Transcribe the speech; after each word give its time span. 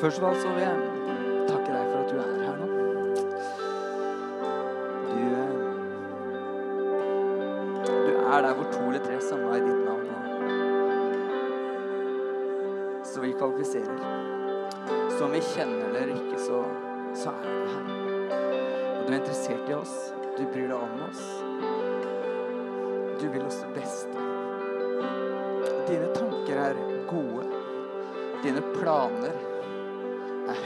Først 0.00 0.22
av 0.22 0.30
alt 0.30 0.40
så 0.40 0.48
vil 0.54 0.62
jeg 0.64 0.76
takke 1.44 1.72
deg 1.74 1.88
for 1.90 1.98
at 2.00 2.08
du 2.08 2.14
er 2.22 2.28
her 2.40 2.54
nå. 2.56 2.66
Du, 5.10 5.24
eh, 5.36 5.52
du 8.06 8.12
er 8.22 8.40
der 8.46 8.54
hvor 8.56 8.70
to 8.72 8.80
eller 8.86 9.02
tre 9.04 9.18
samla 9.20 9.58
i 9.58 9.66
ditt 9.66 9.82
navn. 9.84 10.06
Og 12.94 13.04
så 13.10 13.20
vi 13.26 13.34
kvalifiserer. 13.42 13.98
Så 15.18 15.20
om 15.26 15.36
vi 15.36 15.42
kjenner 15.50 15.84
eller 15.90 16.14
ikke, 16.14 16.40
så, 16.46 16.62
så 17.20 17.36
er 17.36 17.44
du 17.44 17.68
her. 17.74 17.84
Og 18.94 19.04
du 19.04 19.12
er 19.12 19.18
interessert 19.18 19.68
i 19.68 19.76
oss. 19.76 19.94
Du 20.38 20.46
bryr 20.46 20.72
deg 20.72 20.78
om 20.80 21.04
oss. 21.10 21.22
Du 23.20 23.28
vil 23.28 23.44
oss 23.44 23.60
det 23.66 23.74
beste. 23.76 24.16
Dine 25.92 26.08
tanker 26.16 26.64
er 26.70 26.82
gode. 27.12 27.44
Dine 28.40 28.64
planer 28.80 29.36
er 29.36 29.49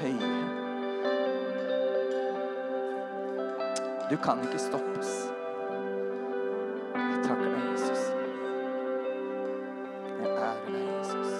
høye. 0.01 0.35
Du 4.11 4.17
kan 4.17 4.43
ikke 4.43 4.59
stoppes. 4.59 5.11
Jeg 6.95 7.21
takker 7.25 7.49
deg, 7.55 7.63
Jesus. 7.73 8.03
Jeg 10.21 10.29
ærer 10.29 10.67
deg, 10.67 10.85
Jesus. 10.99 11.33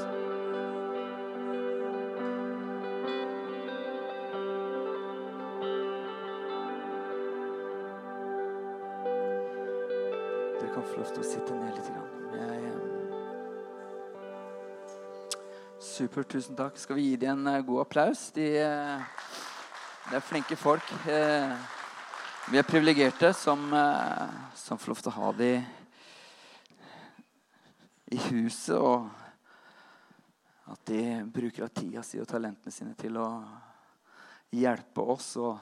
Dere 10.61 10.73
kan 10.75 10.83
få 10.83 10.97
lov 11.03 11.13
til 11.13 11.21
å 11.21 11.29
sitte 11.35 11.59
ned 11.61 11.77
litt. 11.77 11.93
Grann. 11.93 12.11
Jeg, 12.41 12.64
Supert, 15.95 16.27
tusen 16.27 16.57
takk. 16.59 16.75
Skal 16.81 16.97
vi 16.99 17.03
gi 17.13 17.17
dem 17.23 17.45
en 17.45 17.53
eh, 17.53 17.61
god 17.63 17.85
applaus? 17.85 18.33
De, 18.35 18.43
de 18.51 18.65
det 20.11 20.17
er 20.19 20.25
flinke 20.27 20.57
folk. 20.59 20.89
Eh, 21.07 21.55
Vi 22.51 22.59
er 22.59 22.67
privilegerte 22.67 23.31
som, 23.33 23.63
eh, 23.73 24.33
som 24.59 24.79
får 24.79 24.91
lov 24.91 24.99
til 25.01 25.13
å 25.13 25.15
ha 25.15 25.33
dem 25.39 25.63
i 28.11 28.19
huset, 28.27 28.75
og 28.77 29.09
at 30.75 30.83
de 30.91 31.23
bruker 31.25 31.65
av 31.65 31.71
tida 31.73 32.03
si 32.03 32.19
og 32.21 32.27
talentene 32.27 32.73
sine 32.75 32.95
til 32.99 33.17
å 33.17 33.29
hjelpe 34.51 35.01
oss 35.15 35.37
og 35.39 35.57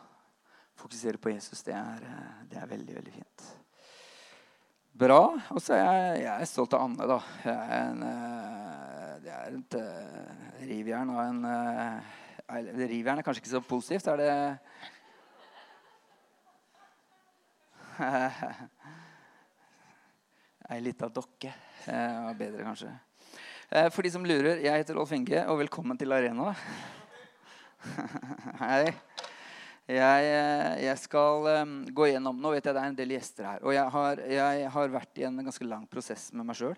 fokusere 0.80 1.20
på 1.20 1.30
Jesus. 1.36 1.62
Det 1.62 1.77
er, 1.77 2.08
eh, 2.08 2.44
det 2.48 2.56
er 2.56 2.72
veldig, 2.72 2.94
veldig 2.94 3.12
fint. 3.12 3.38
Bra. 4.92 5.22
Og 5.50 5.60
så 5.60 5.77
er 5.77 5.84
jeg, 5.84 6.22
jeg 6.25 6.41
er 6.41 6.44
stolt 6.50 6.75
av 6.75 6.83
Anne, 6.88 7.06
da. 7.06 7.20
Jeg 7.44 7.55
er 7.55 7.91
en, 7.92 8.03
eh, 8.03 8.42
er 9.43 9.51
et 9.59 9.75
uh, 9.79 9.85
rivjern 10.69 11.11
av 11.12 11.21
en 11.25 11.41
uh, 11.47 12.01
Rivjern 12.53 13.19
er 13.19 13.25
kanskje 13.25 13.41
ikke 13.41 13.55
så 13.55 13.61
positivt. 13.65 14.07
Er 14.12 14.17
det 14.21 14.33
Ei 20.73 20.81
lita 20.84 21.07
dokke. 21.09 21.51
Eh, 21.87 22.25
var 22.27 22.34
bedre, 22.37 22.65
kanskje. 22.67 22.91
For 23.95 24.03
de 24.05 24.11
som 24.12 24.25
lurer, 24.27 24.57
jeg 24.61 24.79
heter 24.83 24.95
Rolf 24.99 25.12
Inge, 25.17 25.41
og 25.49 25.59
velkommen 25.62 25.97
til 26.01 26.12
Arena. 26.12 26.47
Hei. 28.61 28.93
Jeg, 29.91 30.27
eh, 30.30 30.84
jeg 30.84 30.98
skal 31.02 31.47
um, 31.64 31.72
gå 31.91 32.06
gjennom 32.12 32.38
Nå 32.38 32.52
vet 32.55 32.69
jeg 32.69 32.75
det 32.77 32.83
er 32.84 32.92
en 32.92 32.98
del 33.00 33.14
gjester 33.16 33.48
her. 33.48 33.64
Og 33.66 33.75
jeg 33.75 33.91
har, 33.97 34.20
jeg 34.30 34.69
har 34.77 34.94
vært 34.94 35.19
i 35.19 35.27
en 35.27 35.42
ganske 35.42 35.66
lang 35.66 35.88
prosess 35.91 36.28
med 36.36 36.47
meg 36.47 36.58
sjøl. 36.58 36.77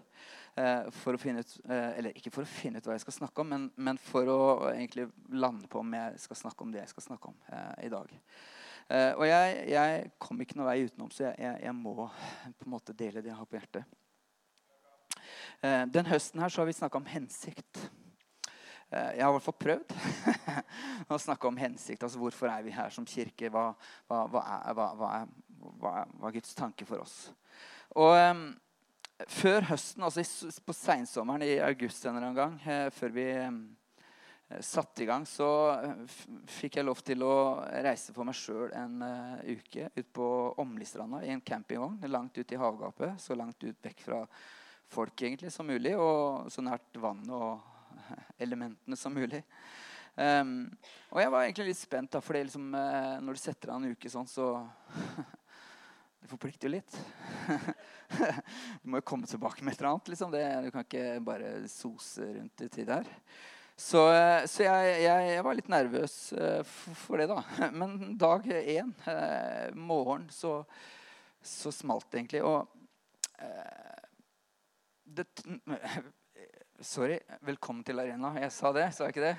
Uh, 0.54 0.86
for 1.02 1.16
å 1.16 1.18
finne 1.18 1.42
ut 1.42 1.52
Eller 1.66 2.14
ikke 2.14 2.30
for 2.30 2.46
å 2.46 2.48
finne 2.48 2.78
ut 2.78 2.86
hva 2.86 2.94
jeg 2.94 3.02
skal 3.02 3.16
snakke 3.16 3.42
om, 3.42 3.48
men, 3.50 3.64
men 3.74 3.98
for 3.98 4.28
å 4.30 4.42
egentlig 4.70 5.08
lande 5.34 5.66
på 5.68 5.82
om 5.82 5.96
jeg 5.98 6.20
skal 6.22 6.38
snakke 6.44 6.64
om 6.64 6.70
det 6.70 6.84
jeg 6.84 6.92
skal 6.92 7.08
snakke 7.08 7.32
om 7.32 7.40
eh, 7.50 7.88
i 7.88 7.90
dag. 7.90 8.12
og 9.18 9.24
jeg, 9.26 9.56
jeg, 9.72 10.06
kom 10.22 10.40
ikke 10.44 10.60
noen 10.60 10.68
vei 10.68 10.84
utenom, 10.86 11.10
så 11.10 11.32
jeg, 11.32 11.74
må 11.74 12.06
på 12.06 12.68
en 12.68 12.70
måte 12.70 12.94
dele 12.94 13.24
det 13.24 13.32
jeg 13.32 13.40
har 13.40 13.48
på 13.50 13.58
hjertet. 13.58 13.84
den 15.96 16.10
høsten 16.12 16.44
her 16.44 16.52
så 16.52 16.62
har 16.62 16.70
vi 16.70 16.76
snakka 16.78 17.02
om 17.02 17.10
hensikt. 17.10 17.82
Jeg 18.94 19.24
har 19.24 19.32
i 19.32 19.36
hvert 19.36 19.46
fall 19.46 19.56
prøvd 19.58 19.94
å 21.14 21.20
snakke 21.20 21.48
om 21.48 21.58
hensikt. 21.58 22.04
altså 22.04 22.20
Hvorfor 22.20 22.50
er 22.50 22.64
vi 22.66 22.74
her 22.74 22.92
som 22.94 23.06
kirke? 23.08 23.50
Hva, 23.50 23.70
hva, 24.10 24.24
hva, 24.30 24.42
er, 24.54 24.76
hva 25.00 25.08
er, 25.18 25.32
er, 26.20 26.34
Guds 26.36 26.54
tanke 26.54 26.86
for 26.88 27.02
oss? 27.02 27.16
Og 27.98 28.14
um, 28.14 28.44
Før 29.30 29.68
høsten, 29.70 30.02
altså 30.02 30.24
på 30.66 30.74
seinsommeren 30.74 31.44
i 31.46 31.56
august 31.62 32.04
en 32.04 32.16
eller 32.16 32.28
annen 32.28 32.38
gang, 32.38 32.56
eh, 32.66 32.88
før 32.90 33.12
vi 33.14 33.26
um, 33.46 33.60
satte 34.58 35.04
i 35.04 35.06
gang, 35.06 35.22
så 35.26 35.46
fikk 36.50 36.80
jeg 36.80 36.86
lov 36.86 36.98
til 37.06 37.22
å 37.22 37.36
reise 37.86 38.12
for 38.14 38.26
meg 38.26 38.36
sjøl 38.38 38.74
en 38.74 39.04
uh, 39.06 39.38
uke 39.46 39.86
ut 39.94 40.10
på 40.18 40.26
Åmlistranda 40.62 41.22
i 41.24 41.30
en 41.34 41.44
campingvogn 41.46 42.02
langt 42.10 42.38
ut 42.38 42.52
i 42.52 42.58
havgapet. 42.60 43.14
Så 43.22 43.38
langt 43.38 43.62
ut 43.62 43.86
vekk 43.86 44.02
fra 44.06 44.24
folk 44.94 45.22
egentlig 45.22 45.52
som 45.54 45.66
mulig, 45.66 45.94
og 45.96 46.50
så 46.52 46.62
nært 46.62 46.98
vannet 47.00 47.32
og 47.34 47.73
elementene 48.38 48.98
som 48.98 49.14
mulig. 49.14 49.42
Um, 50.14 50.68
og 51.10 51.18
jeg 51.18 51.30
var 51.34 51.42
egentlig 51.42 51.72
litt 51.72 51.80
spent, 51.80 52.12
da, 52.14 52.20
for 52.22 52.38
liksom, 52.38 52.68
uh, 52.70 53.16
når 53.24 53.34
du 53.34 53.40
setter 53.40 53.72
av 53.72 53.80
en 53.80 53.94
uke 53.94 54.10
sånn, 54.10 54.28
så 54.30 54.52
Det 56.24 56.30
forplikter 56.30 56.70
jo 56.70 56.76
litt. 56.78 56.94
du 58.80 58.86
må 58.88 58.96
jo 58.96 59.04
komme 59.04 59.28
tilbake 59.28 59.60
med 59.60 59.74
et 59.74 59.82
eller 59.82 59.90
annet. 59.90 60.06
Liksom. 60.08 60.30
Det, 60.32 60.44
du 60.64 60.70
kan 60.72 60.86
ikke 60.86 61.18
bare 61.20 61.50
sose 61.68 62.24
rundt 62.30 62.62
i 62.64 62.68
tid 62.72 62.92
her. 62.94 63.10
Så, 63.76 64.06
uh, 64.08 64.46
så 64.48 64.64
jeg, 64.64 64.94
jeg, 65.02 65.26
jeg, 65.34 65.42
var 65.44 65.58
litt 65.58 65.68
nervøs 65.68 66.14
uh, 66.38 66.62
for, 66.64 66.96
for, 67.02 67.20
det, 67.20 67.28
da. 67.28 67.42
Men 67.82 68.14
dag 68.16 68.48
én, 68.56 68.94
morgen, 69.76 70.24
så, 70.32 70.54
så 71.44 71.74
smalt 71.76 72.08
det 72.08 72.22
egentlig. 72.22 72.40
Og 72.40 72.72
det, 75.04 75.28
Sorry. 76.84 77.14
Velkommen 77.40 77.80
til 77.80 77.96
Arena. 77.96 78.34
Jeg 78.36 78.52
sa 78.52 78.68
det, 78.76 78.82
sa 78.92 79.06
jeg 79.06 79.14
ikke 79.14 79.24
det? 79.24 79.38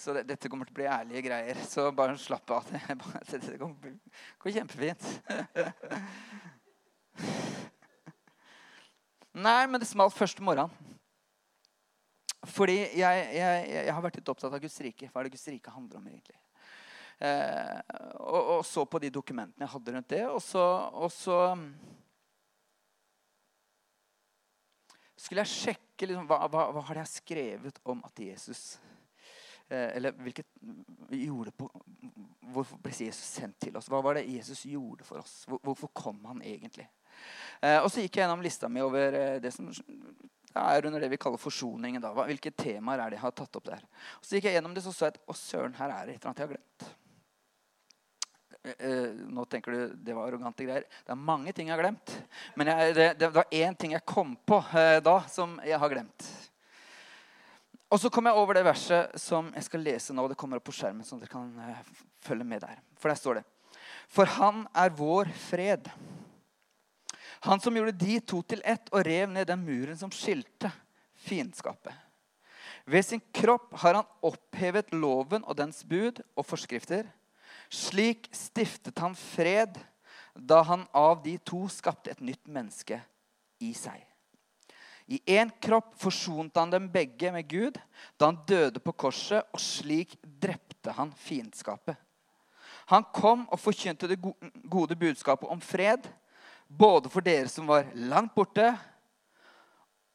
Så 0.00 0.16
det, 0.16 0.22
dette 0.30 0.48
kommer 0.48 0.64
til 0.64 0.72
å 0.72 0.78
bli 0.78 0.86
ærlige 0.88 1.20
greier. 1.26 1.58
Så 1.68 1.92
bare 1.92 2.16
slapp 2.16 2.48
av. 2.56 2.64
Det, 3.28 3.36
det 3.42 3.58
går 3.60 4.48
kjempefint. 4.54 5.04
Nei, 9.44 9.66
men 9.68 9.76
det 9.82 9.90
smalt 9.90 10.16
første 10.16 10.40
morgenen. 10.40 10.72
Fordi 12.48 12.78
jeg, 12.78 13.28
jeg, 13.34 13.68
jeg, 13.74 13.92
har 13.92 14.00
vært 14.06 14.16
litt 14.22 14.32
opptatt 14.32 14.56
av 14.56 14.62
Guds 14.62 14.80
rike. 14.86 15.10
Hva 15.12 15.20
er 15.20 15.28
det 15.28 15.34
Guds 15.36 15.48
rike 15.52 15.74
handler 15.74 16.00
om 16.00 16.06
egentlig? 16.08 16.40
Eh, 17.18 17.78
og, 18.24 18.40
og, 18.40 18.64
så 18.64 18.88
på 18.88 18.96
de 19.04 19.12
dokumentene 19.12 19.66
jeg 19.66 19.74
hadde 19.74 19.92
rundt 19.98 20.08
det. 20.14 20.24
Og 20.32 20.40
så, 20.40 20.64
og 20.96 21.12
så 21.12 21.52
skulle 25.16 25.44
jeg 25.44 25.52
sjekke 25.52 26.10
liksom, 26.10 26.28
hva, 26.28 26.42
hva, 26.52 26.66
hva 26.74 26.82
har 26.90 27.00
jeg 27.02 27.14
skrevet 27.14 27.80
om 27.88 28.02
at 28.04 28.20
Jesus 28.20 28.76
eh, 29.68 29.96
Eller 29.96 30.12
hvilket 30.12 30.46
gjorde 31.16 31.54
på, 31.56 31.70
Hvorfor 32.52 32.80
ble 32.82 32.92
Jesus 32.92 33.24
sendt 33.38 33.58
til 33.64 33.76
oss? 33.78 33.88
Hva 33.90 34.02
var 34.04 34.18
det 34.18 34.28
Jesus 34.28 34.66
gjorde 34.68 35.06
for 35.08 35.24
oss? 35.24 35.40
Hvor, 35.48 35.60
hvorfor 35.64 35.90
kom 35.96 36.20
han 36.28 36.44
egentlig? 36.44 36.86
Eh, 37.60 37.80
og 37.80 37.88
så 37.90 38.04
gikk 38.04 38.18
jeg 38.18 38.26
gjennom 38.26 38.44
lista 38.44 38.68
mi 38.70 38.84
over 38.84 39.16
eh, 39.16 39.38
det 39.42 39.52
som 39.54 39.70
er 40.56 40.86
under 40.88 41.02
det 41.02 41.10
vi 41.12 41.18
kaller 41.20 41.40
forsoningen. 41.40 42.02
Da. 42.02 42.12
Hvilke 42.16 42.52
temaer 42.56 43.02
er 43.02 43.12
det 43.12 43.18
jeg 43.18 43.26
har 43.26 43.34
tatt 43.36 43.58
opp 43.58 43.66
der? 43.68 43.82
Og 44.20 44.28
så 44.28 44.36
gikk 44.36 44.48
jeg 44.50 44.58
gjennom 44.58 44.76
det, 44.76 44.84
så 44.84 44.94
så 44.94 45.08
jeg 45.08 45.16
at 45.16 45.20
å 45.28 45.36
søren, 45.36 45.76
her 45.80 45.92
er 45.92 46.06
det 46.06 46.16
et 46.16 46.20
eller 46.20 46.30
annet 46.30 46.42
jeg 46.42 46.48
har 46.48 46.54
glemt. 46.54 46.88
Eh, 48.66 49.10
nå 49.30 49.44
tenker 49.44 49.72
du 49.72 49.94
det 50.02 50.14
var 50.14 50.26
arrogante 50.26 50.64
greier. 50.66 50.86
Det 51.06 51.14
er 51.14 51.20
mange 51.20 51.52
ting 51.54 51.68
jeg 51.70 51.76
har 51.76 51.84
glemt. 51.84 52.14
Men 52.58 52.72
jeg, 52.72 52.94
det, 52.96 53.06
det, 53.20 53.30
var 53.34 53.46
én 53.54 53.76
ting 53.78 53.94
jeg 53.94 54.06
kom 54.08 54.34
på 54.48 54.58
eh, 54.74 54.98
da, 55.04 55.20
som 55.30 55.56
jeg 55.66 55.78
har 55.78 55.92
glemt. 55.92 56.28
Og 57.86 58.00
så 58.02 58.10
kom 58.10 58.26
jeg 58.26 58.38
over 58.38 58.58
det 58.58 58.64
verset 58.66 59.14
som 59.22 59.52
jeg 59.54 59.68
skal 59.68 59.84
lese 59.86 60.16
nå. 60.16 60.24
Det 60.26 60.38
kommer 60.38 60.58
opp 60.58 60.66
på 60.66 60.74
skjermen, 60.74 61.06
så 61.06 61.18
dere 61.20 61.30
kan 61.30 61.52
eh, 61.62 61.84
følge 62.26 62.46
med 62.48 62.64
der. 62.66 62.80
For 62.98 63.12
der 63.12 63.20
står 63.20 63.38
det 63.38 63.44
For 64.10 64.32
han 64.38 64.64
er 64.74 64.96
vår 64.98 65.30
fred. 65.46 65.86
Han 67.46 67.62
som 67.62 67.76
gjorde 67.76 67.94
de 68.00 68.18
to 68.18 68.40
til 68.42 68.64
ett 68.66 68.90
og 68.90 69.04
rev 69.06 69.30
ned 69.30 69.46
den 69.46 69.62
muren 69.62 69.98
som 69.98 70.10
skilte 70.10 70.72
fiendskapet. 71.26 71.94
Ved 72.86 73.04
sin 73.04 73.22
kropp 73.34 73.72
har 73.82 73.98
han 73.98 74.10
opphevet 74.26 74.92
loven 74.94 75.46
og 75.46 75.56
dens 75.58 75.82
bud 75.86 76.18
og 76.34 76.46
forskrifter. 76.46 77.06
Slik 77.72 78.28
stiftet 78.34 78.98
han 79.02 79.14
fred 79.18 79.78
da 80.36 80.62
han 80.62 80.84
av 80.92 81.22
de 81.24 81.36
to 81.38 81.64
skapte 81.72 82.12
et 82.12 82.20
nytt 82.20 82.44
menneske 82.46 83.00
i 83.64 83.72
seg. 83.74 84.02
I 85.06 85.20
én 85.38 85.52
kropp 85.62 85.94
forsonte 86.02 86.58
han 86.58 86.72
dem 86.72 86.88
begge 86.90 87.30
med 87.32 87.46
Gud 87.48 87.78
da 88.18 88.30
han 88.30 88.40
døde 88.48 88.82
på 88.82 88.92
korset, 88.92 89.46
og 89.54 89.62
slik 89.62 90.16
drepte 90.22 90.92
han 90.96 91.12
fiendskapet. 91.14 91.94
Han 92.90 93.06
kom 93.14 93.46
og 93.50 93.58
forkynte 93.58 94.08
det 94.10 94.18
gode 94.70 94.98
budskapet 94.98 95.50
om 95.50 95.62
fred, 95.62 96.06
både 96.66 97.10
for 97.10 97.22
dere 97.22 97.48
som 97.50 97.66
var 97.70 97.86
langt 97.94 98.34
borte, 98.34 98.74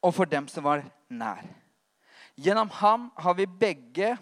og 0.02 0.14
for 0.14 0.28
dem 0.28 0.48
som 0.48 0.64
var 0.66 0.84
nær. 1.08 1.44
Gjennom 2.36 2.70
ham 2.80 3.10
har 3.16 3.36
vi 3.38 3.46
begge 3.46 4.14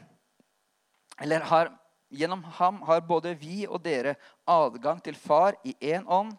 eller 1.21 1.45
har, 1.47 1.71
gjennom 2.11 2.43
ham 2.59 2.83
har 2.87 3.03
både 3.07 3.35
vi 3.39 3.65
og 3.67 3.83
dere 3.85 4.17
adgang 4.49 5.01
til 5.03 5.17
Far 5.19 5.57
i 5.65 5.75
én 5.81 6.07
ånd. 6.07 6.35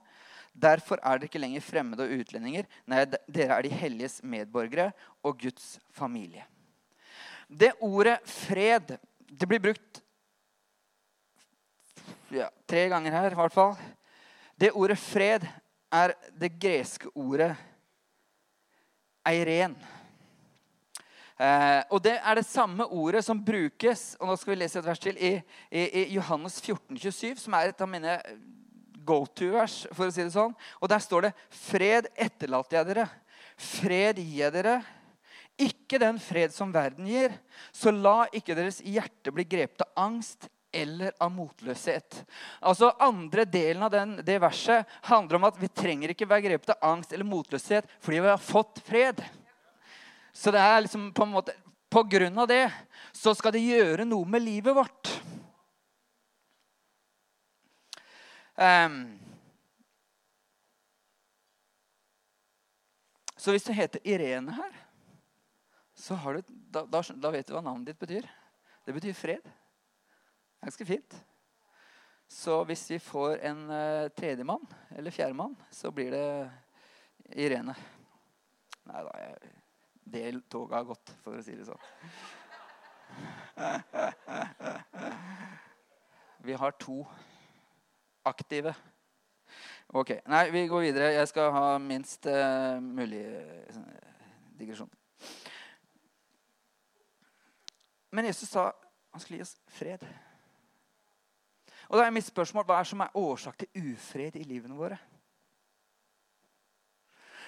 Derfor 0.52 1.00
er 1.00 1.18
dere 1.18 1.30
ikke 1.30 1.40
lenger 1.40 1.64
fremmede 1.64 2.06
og 2.06 2.22
utlendinger. 2.22 2.68
Nei, 2.86 3.06
dere 3.32 3.56
er 3.56 3.66
de 3.66 3.72
helliges 3.72 4.20
medborgere 4.24 4.92
og 5.24 5.40
Guds 5.40 5.78
familie. 5.96 6.44
Det 7.48 7.74
ordet 7.80 8.20
'fred' 8.24 8.98
det 9.32 9.48
blir 9.48 9.60
brukt 9.60 10.02
ja, 12.32 12.50
tre 12.68 12.88
ganger 12.90 13.12
her, 13.12 13.32
i 13.32 13.36
hvert 13.36 13.54
fall. 13.54 13.76
Det 14.60 14.72
ordet 14.72 14.98
'fred' 14.98 15.48
er 15.92 16.14
det 16.40 16.60
greske 16.60 17.10
ordet 17.16 17.56
'eiren'. 19.28 19.76
Eh, 21.42 21.82
og 21.90 22.04
Det 22.06 22.20
er 22.20 22.38
det 22.38 22.46
samme 22.46 22.86
ordet 22.86 23.24
som 23.26 23.40
brukes 23.42 24.12
og 24.20 24.30
nå 24.30 24.38
skal 24.38 24.54
vi 24.54 24.60
lese 24.62 24.78
et 24.78 24.86
vers 24.86 25.02
til, 25.02 25.18
i, 25.18 25.34
i, 25.74 25.86
i 26.04 26.04
Johannes 26.14 26.60
14, 26.62 26.98
27, 26.98 27.42
som 27.42 27.56
er 27.58 27.72
et 27.72 27.82
av 27.82 27.90
mine 27.90 28.20
go 29.02 29.24
to-vers. 29.26 29.88
for 29.98 30.06
å 30.06 30.14
si 30.14 30.22
det 30.22 30.36
sånn. 30.36 30.54
Og 30.80 30.90
Der 30.90 31.02
står 31.02 31.28
det 31.28 31.34
'Fred 31.50 32.12
etterlater 32.16 32.78
jeg 32.78 32.90
dere. 32.92 33.10
Fred 33.58 34.22
gir 34.22 34.46
jeg 34.46 34.54
dere. 34.54 34.82
Ikke 35.58 36.00
den 36.00 36.20
fred 36.20 36.54
som 36.54 36.72
verden 36.74 37.08
gir. 37.10 37.34
Så 37.74 37.92
la 37.92 38.28
ikke 38.34 38.56
deres 38.56 38.82
hjerte 38.82 39.34
bli 39.34 39.44
grepet 39.44 39.82
av 39.82 40.06
angst 40.10 40.50
eller 40.72 41.12
av 41.20 41.32
motløshet. 41.34 42.24
Altså 42.62 42.94
Andre 43.00 43.46
delen 43.46 43.84
av 43.84 43.92
den, 43.92 44.16
det 44.24 44.40
verset 44.42 44.88
handler 45.10 45.36
om 45.36 45.50
at 45.50 45.60
vi 45.60 45.68
trenger 45.68 46.14
ikke 46.14 46.30
være 46.30 46.48
grepet 46.48 46.76
av 46.78 46.94
angst 46.94 47.12
eller 47.14 47.28
motløshet 47.28 47.90
fordi 48.00 48.22
vi 48.22 48.32
har 48.32 48.42
fått 48.42 48.80
fred. 48.88 49.22
Så 50.34 50.52
det 50.52 50.62
er 50.64 50.82
liksom 50.84 51.12
på 51.14 51.26
en 51.28 51.34
måte 51.34 51.56
På 51.92 52.04
grunn 52.08 52.38
av 52.40 52.48
det 52.48 52.72
så 53.12 53.34
skal 53.36 53.52
det 53.52 53.66
gjøre 53.66 54.06
noe 54.08 54.24
med 54.24 54.46
livet 54.46 54.76
vårt. 54.76 55.10
Um, 58.56 59.20
så 63.36 63.52
hvis 63.52 63.68
du 63.68 63.74
heter 63.76 64.08
Irene 64.08 64.56
her, 64.56 64.72
så 66.00 66.16
har 66.16 66.40
du, 66.40 66.56
da, 66.72 66.86
da, 66.86 67.04
da, 67.04 67.32
vet 67.36 67.50
du 67.50 67.54
hva 67.58 67.66
navnet 67.66 67.92
ditt 67.92 68.00
betyr. 68.00 68.30
Det 68.88 68.96
betyr 68.96 69.18
fred. 69.18 69.52
Ganske 70.64 70.88
fint. 70.88 71.18
Så 72.32 72.62
hvis 72.70 72.86
vi 72.94 73.00
får 73.04 73.42
en 73.52 73.66
uh, 73.68 74.10
tredjemann 74.16 74.64
eller 74.96 75.12
fjerdemann, 75.12 75.58
så 75.76 75.92
blir 75.92 76.16
det 76.16 76.28
Irene. 77.36 77.76
Nei 78.88 79.04
da, 79.04 79.18
jeg, 79.26 79.61
det 80.04 80.50
toget 80.50 80.78
har 80.78 80.88
gått, 80.88 81.12
for 81.24 81.38
å 81.38 81.44
si 81.46 81.56
det 81.56 81.66
sånn. 81.68 81.84
Vi 86.42 86.54
har 86.58 86.72
to 86.82 87.04
aktive. 88.26 88.74
Ok. 89.94 90.16
Nei, 90.32 90.46
vi 90.54 90.68
går 90.72 90.82
videre. 90.88 91.12
Jeg 91.14 91.28
skal 91.30 91.52
ha 91.54 91.78
minst 91.82 92.26
uh, 92.26 92.80
mulig 92.82 93.22
uh, 93.28 93.82
digresjon. 94.58 94.90
Men 98.12 98.26
Jesus 98.26 98.50
sa 98.50 98.72
han 99.12 99.20
skulle 99.22 99.42
gi 99.42 99.46
oss 99.46 99.58
fred. 99.68 100.04
Og 101.92 102.00
da 102.00 102.06
er 102.06 102.14
mitt 102.16 102.26
spørsmål, 102.26 102.66
Hva 102.66 102.80
er 102.80 102.88
som 102.88 103.04
er 103.04 103.18
årsak 103.20 103.58
til 103.60 103.92
ufred 103.92 104.36
i 104.40 104.48
livene 104.48 104.76
våre? 104.76 104.98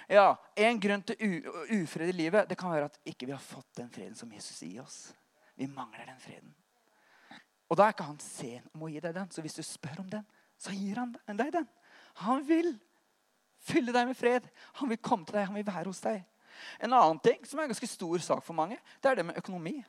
Ja, 0.09 0.35
En 0.55 0.79
grunn 0.79 1.03
til 1.07 1.45
ufred 1.71 2.09
i 2.11 2.15
livet 2.15 2.49
det 2.49 2.57
kan 2.59 2.71
være 2.73 2.89
at 2.91 2.99
ikke 3.07 3.27
vi 3.29 3.35
har 3.35 3.43
fått 3.43 3.79
den 3.79 3.89
freden 3.93 4.15
som 4.15 4.31
Jesus 4.31 4.59
gir 4.61 4.81
oss. 4.83 5.13
Vi 5.55 5.67
mangler 5.69 6.05
den 6.09 6.19
freden. 6.19 6.53
Og 7.69 7.77
da 7.77 7.87
er 7.87 7.95
ikke 7.95 8.05
han 8.05 8.19
sen 8.21 8.65
om 8.73 8.83
å 8.85 8.89
gi 8.91 9.01
deg 9.01 9.15
den. 9.15 9.29
Så 9.33 9.41
hvis 9.41 9.55
du 9.57 9.63
spør 9.65 10.03
om 10.03 10.09
den, 10.09 10.25
så 10.59 10.73
gir 10.75 10.99
han 10.99 11.15
deg 11.25 11.53
den. 11.55 11.65
Han 12.25 12.43
vil 12.45 12.75
fylle 13.63 13.95
deg 13.95 14.09
med 14.09 14.17
fred. 14.17 14.45
Han 14.81 14.91
vil 14.91 15.01
komme 15.01 15.25
til 15.25 15.39
deg, 15.39 15.47
han 15.49 15.57
vil 15.57 15.67
være 15.67 15.89
hos 15.89 16.03
deg. 16.03 16.21
En 16.83 16.93
annen 16.93 17.19
ting 17.23 17.41
som 17.49 17.59
er 17.59 17.65
en 17.65 17.73
ganske 17.73 17.89
stor 17.89 18.21
sak 18.21 18.43
for 18.45 18.53
mange, 18.57 18.77
det 19.01 19.09
er 19.09 19.17
det 19.17 19.25
med 19.25 19.39
økonomi. 19.41 19.79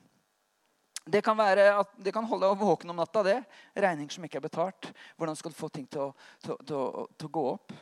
Det 1.04 1.20
kan, 1.20 1.36
være 1.36 1.66
at, 1.82 1.90
det 2.00 2.14
kan 2.16 2.24
holde 2.24 2.48
deg 2.48 2.62
våken 2.62 2.94
om 2.94 2.96
natta. 2.96 3.22
det. 3.26 3.40
Regninger 3.76 4.16
som 4.16 4.24
ikke 4.24 4.38
er 4.40 4.46
betalt. 4.46 4.88
Hvordan 5.18 5.36
skal 5.36 5.52
du 5.52 5.58
få 5.58 5.68
ting 5.68 5.84
til 5.84 6.06
å, 6.06 6.14
til, 6.40 6.56
til, 6.64 7.10
til 7.18 7.28
å 7.28 7.34
gå 7.34 7.42
opp? 7.50 7.74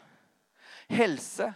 Helse 0.91 1.53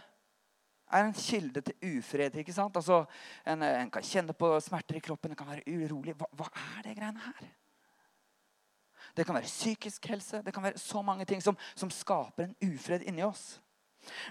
er 0.91 1.05
en 1.05 1.13
kilde 1.13 1.61
til 1.61 1.97
ufred. 1.97 2.35
ikke 2.35 2.53
sant? 2.55 2.75
Altså, 2.79 3.03
en, 3.45 3.63
en, 3.63 3.91
kan 3.91 4.03
kjenne 4.03 4.35
på 4.37 4.51
smerter 4.63 4.99
i 4.99 5.03
kroppen, 5.03 5.31
en 5.31 5.39
kan 5.39 5.49
være 5.49 5.67
urolig. 5.67 6.15
Hva, 6.17 6.29
hva 6.39 6.49
er 6.77 6.87
det 6.87 6.97
greiene 6.97 7.23
her? 7.25 7.53
Det 9.17 9.25
kan 9.25 9.35
være 9.35 9.49
psykisk 9.49 10.05
helse. 10.11 10.41
Det 10.45 10.53
kan 10.53 10.63
være 10.63 10.81
så 10.81 11.01
mange 11.01 11.25
ting 11.25 11.41
som, 11.43 11.57
som 11.75 11.91
skaper 11.91 12.47
en 12.47 12.73
ufred 12.73 13.05
inni 13.07 13.25
oss. 13.25 13.57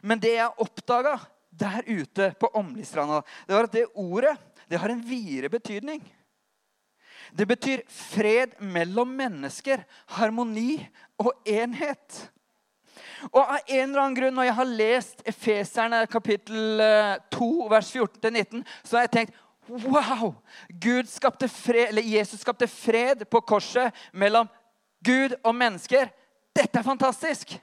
Men 0.03 0.21
det 0.23 0.37
jeg 0.37 0.63
oppdaga 0.63 1.19
der 1.51 1.83
ute 1.87 2.31
på 2.41 2.51
Åmlistranda, 2.55 3.23
det 3.47 3.57
var 3.57 3.69
at 3.69 3.75
det 3.75 3.87
ordet 3.95 4.37
det 4.71 4.79
har 4.83 4.93
en 4.93 5.03
videre 5.03 5.51
betydning. 5.51 6.03
Det 7.35 7.47
betyr 7.49 7.83
fred 7.91 8.55
mellom 8.63 9.11
mennesker, 9.19 9.83
harmoni 10.19 10.79
og 11.19 11.33
enhet. 11.49 12.31
Og 13.31 13.41
av 13.41 13.59
en 13.59 13.83
eller 13.89 14.03
annen 14.03 14.17
grunn, 14.19 14.35
når 14.37 14.49
jeg 14.49 14.57
har 14.59 14.77
lest 14.81 15.27
Efeserne 15.29 16.03
kapittel 16.11 16.81
2, 17.35 17.51
eh, 17.65 17.71
vers 17.71 17.91
14-19, 17.95 18.65
så 18.85 18.99
har 18.99 19.07
jeg 19.07 19.15
tenkt 19.19 19.43
Wow! 19.67 20.37
Gud 20.69 21.09
skapte 21.11 21.49
fred, 21.51 21.89
eller 21.89 22.03
Jesus 22.07 22.41
skapte 22.41 22.69
fred 22.71 23.25
på 23.27 23.41
korset 23.43 23.95
mellom 24.13 24.47
Gud 25.03 25.35
og 25.43 25.55
mennesker. 25.59 26.13
Dette 26.55 26.79
er 26.79 26.87
fantastisk. 26.87 27.57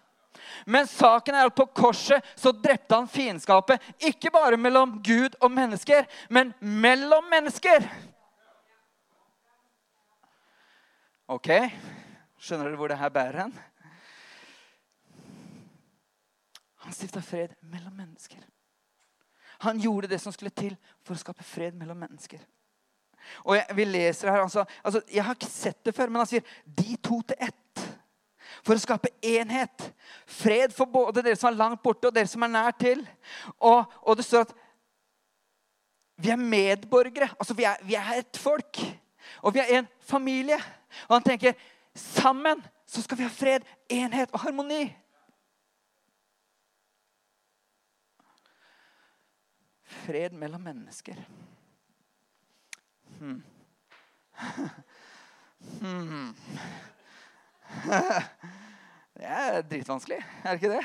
Men 0.66 0.88
saken 0.88 1.36
er 1.36 1.48
at 1.48 1.56
på 1.56 1.66
korset 1.76 2.26
så 2.36 2.52
drepte 2.52 2.96
han 2.96 3.08
fiendskapet. 3.08 3.82
Ikke 4.04 4.32
bare 4.34 4.60
mellom 4.60 4.98
Gud 5.04 5.38
og 5.40 5.52
mennesker, 5.52 6.06
men 6.30 6.54
mellom 6.60 7.26
mennesker. 7.32 7.88
Ok, 11.32 11.50
skjønner 12.38 12.68
dere 12.68 12.78
hvor 12.78 12.92
det 12.92 13.00
her 13.00 13.14
bærer 13.16 13.46
hen? 13.46 13.56
Han 16.84 16.94
stifta 16.94 17.22
fred 17.22 17.54
mellom 17.62 17.96
mennesker. 17.98 18.44
Han 19.64 19.80
gjorde 19.80 20.08
det 20.12 20.20
som 20.20 20.34
skulle 20.34 20.52
til 20.52 20.76
for 21.06 21.16
å 21.16 21.22
skape 21.22 21.46
fred 21.48 21.78
mellom 21.80 22.02
mennesker. 22.04 22.42
Og 23.48 23.56
jeg, 23.56 23.76
vi 23.78 23.86
leser 23.88 24.32
her, 24.32 24.42
altså, 24.44 24.66
altså, 24.84 25.02
Jeg 25.08 25.24
har 25.24 25.38
ikke 25.38 25.48
sett 25.48 25.86
det 25.86 25.96
før, 25.96 26.10
men 26.12 26.20
han 26.20 26.28
sier 26.28 26.44
'de 26.66 26.98
to 26.98 27.22
til 27.22 27.36
ett'. 27.40 27.86
For 28.64 28.76
å 28.76 28.80
skape 28.80 29.10
enhet. 29.24 29.94
Fred 30.28 30.74
for 30.74 30.86
både 30.86 31.24
dere 31.24 31.36
som 31.36 31.48
er 31.48 31.58
langt 31.58 31.84
borte, 31.84 32.08
og 32.08 32.16
dere 32.16 32.28
som 32.28 32.44
er 32.44 32.48
nær 32.48 32.72
til. 32.72 33.08
Og, 33.60 33.86
og 34.02 34.18
det 34.18 34.26
står 34.26 34.42
at 34.42 34.54
vi 36.18 36.30
er 36.30 36.36
medborgere. 36.36 37.30
Altså, 37.40 37.54
vi 37.54 37.64
er, 37.64 37.76
vi 37.84 37.96
er 37.96 38.14
et 38.20 38.38
folk. 38.38 38.80
Og 39.42 39.54
vi 39.54 39.60
er 39.60 39.80
en 39.80 39.88
familie. 40.00 40.60
Og 41.08 41.16
han 41.16 41.24
tenker 41.24 41.54
sammen 41.96 42.64
så 42.86 43.02
skal 43.02 43.18
vi 43.18 43.24
ha 43.24 43.30
fred, 43.30 43.66
enhet 43.90 44.32
og 44.32 44.40
harmoni. 44.40 44.86
Fred 50.04 50.36
mellom 50.38 50.62
mennesker. 50.72 51.24
Hmm. 53.20 53.44
Hmm. 55.80 56.36
Det 59.14 59.26
er 59.30 59.62
dritvanskelig, 59.62 60.18
er 60.44 60.50
det 60.50 60.54
ikke 60.60 60.74
det? 60.74 60.84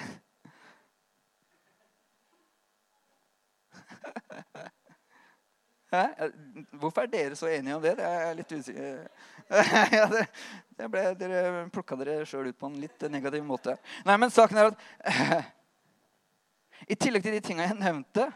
Hvorfor 6.79 7.03
er 7.03 7.07
dere 7.11 7.37
så 7.37 7.47
enige 7.51 7.75
om 7.75 7.83
det? 7.83 7.97
Det 7.99 8.05
er 8.05 8.35
litt 8.39 8.53
usikker 8.53 9.09
ja, 9.93 10.07
det, 10.13 10.27
det 10.77 10.89
ble, 10.93 11.05
Dere 11.17 11.69
plukka 11.73 11.97
dere 11.97 12.27
sjøl 12.29 12.51
ut 12.51 12.59
på 12.59 12.69
en 12.69 12.81
litt 12.83 13.07
negativ 13.09 13.45
måte. 13.49 13.79
Nei, 14.05 14.17
men 14.21 14.33
saken 14.33 14.61
er 14.61 14.67
at 14.69 14.77
I 16.89 16.97
tillegg 16.97 17.25
til 17.25 17.33
de 17.39 17.41
tinga 17.45 17.65
jeg 17.65 17.79
nevnte, 17.79 18.29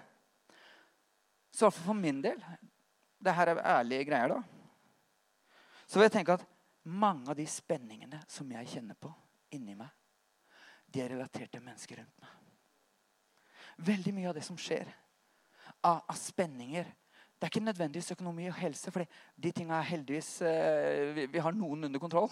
så 1.53 1.71
for 1.71 1.97
min 1.97 2.23
del 2.25 2.41
det 3.23 3.35
her 3.37 3.53
er 3.53 3.61
ærlige 3.79 4.07
greier, 4.09 4.33
da. 4.33 4.41
Så 5.87 5.99
vil 5.99 6.09
jeg 6.09 6.15
tenke 6.17 6.35
at 6.35 6.47
mange 6.89 7.31
av 7.31 7.37
de 7.39 7.47
spenningene 7.47 8.23
som 8.31 8.51
jeg 8.51 8.71
kjenner 8.73 8.99
på 8.99 9.13
inni 9.55 9.77
meg, 9.79 9.91
de 10.93 11.03
er 11.05 11.13
relatert 11.13 11.53
til 11.53 11.63
mennesker 11.63 12.01
rundt 12.01 12.25
meg. 12.25 12.33
Veldig 13.93 14.15
mye 14.17 14.31
av 14.31 14.37
det 14.37 14.45
som 14.47 14.59
skjer 14.59 14.89
av, 15.83 16.03
av 16.03 16.17
spenninger 16.19 16.91
Det 17.43 17.49
er 17.49 17.51
ikke 17.51 17.65
nødvendigvis 17.65 18.13
økonomi 18.15 18.45
og 18.47 18.55
helse, 18.55 18.91
for 18.95 19.03
de 19.03 19.51
tingene 19.51 19.81
er 19.81 19.89
heldigvis 19.89 20.29
eh, 20.47 21.09
vi, 21.17 21.25
vi, 21.27 21.41
har 21.43 21.51
noen 21.59 21.89
under 21.89 21.99
kontroll. 21.99 22.29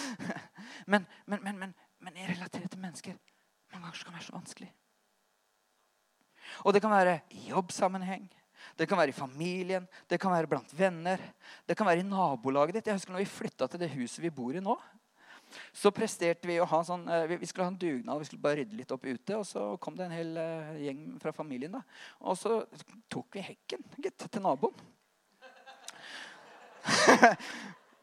men, 0.92 1.04
men, 1.26 1.42
men, 1.44 1.58
men, 1.60 1.74
men 2.00 2.16
jeg 2.16 2.30
relaterer 2.30 2.70
til 2.72 2.80
mennesker 2.80 3.18
mange 3.70 3.84
ganger 3.84 4.04
kan 4.04 4.16
være 4.16 4.24
så 4.24 4.32
vanskelig. 4.32 4.70
Og 6.64 6.72
det 6.72 6.80
kan 6.80 6.90
være 6.90 7.20
jobbsammenheng. 7.50 8.30
Det 8.76 8.86
kan 8.88 8.98
være 8.98 9.12
i 9.12 9.16
familien, 9.16 9.86
det 10.08 10.18
kan 10.20 10.32
være 10.32 10.50
blant 10.50 10.72
venner. 10.76 11.20
Det 11.68 11.76
kan 11.76 11.88
være 11.88 12.02
i 12.02 12.08
nabolaget 12.08 12.78
ditt. 12.78 12.90
Jeg 12.90 12.98
husker 12.98 13.14
når 13.14 13.24
vi 13.24 13.34
flytta 13.34 13.68
til 13.70 13.82
det 13.82 13.92
huset 13.94 14.24
vi 14.24 14.32
bor 14.34 14.56
i 14.56 14.64
nå. 14.64 14.76
Så 15.74 15.90
presterte 15.94 16.46
vi 16.46 16.60
å 16.62 16.68
ha 16.68 16.80
sånn, 16.86 17.08
eh, 17.10 17.36
vi 17.40 17.46
skulle 17.48 17.66
ha 17.66 17.72
en 17.72 17.78
dugnad. 17.80 18.18
Vi 18.20 18.28
skulle 18.28 18.42
bare 18.44 18.60
rydde 18.60 18.78
litt 18.78 18.92
opp 18.94 19.04
ute. 19.06 19.36
Og 19.38 19.46
så 19.46 19.64
kom 19.82 19.96
det 19.98 20.06
en 20.06 20.14
hel 20.14 20.30
uh, 20.38 20.76
gjeng 20.78 21.02
fra 21.22 21.34
familien. 21.34 21.74
da. 21.74 21.82
Og 22.20 22.38
så 22.38 22.60
tok 23.10 23.38
vi 23.38 23.46
hekken 23.50 23.82
gitt, 23.98 24.26
til 24.30 24.44
naboen. 24.44 24.74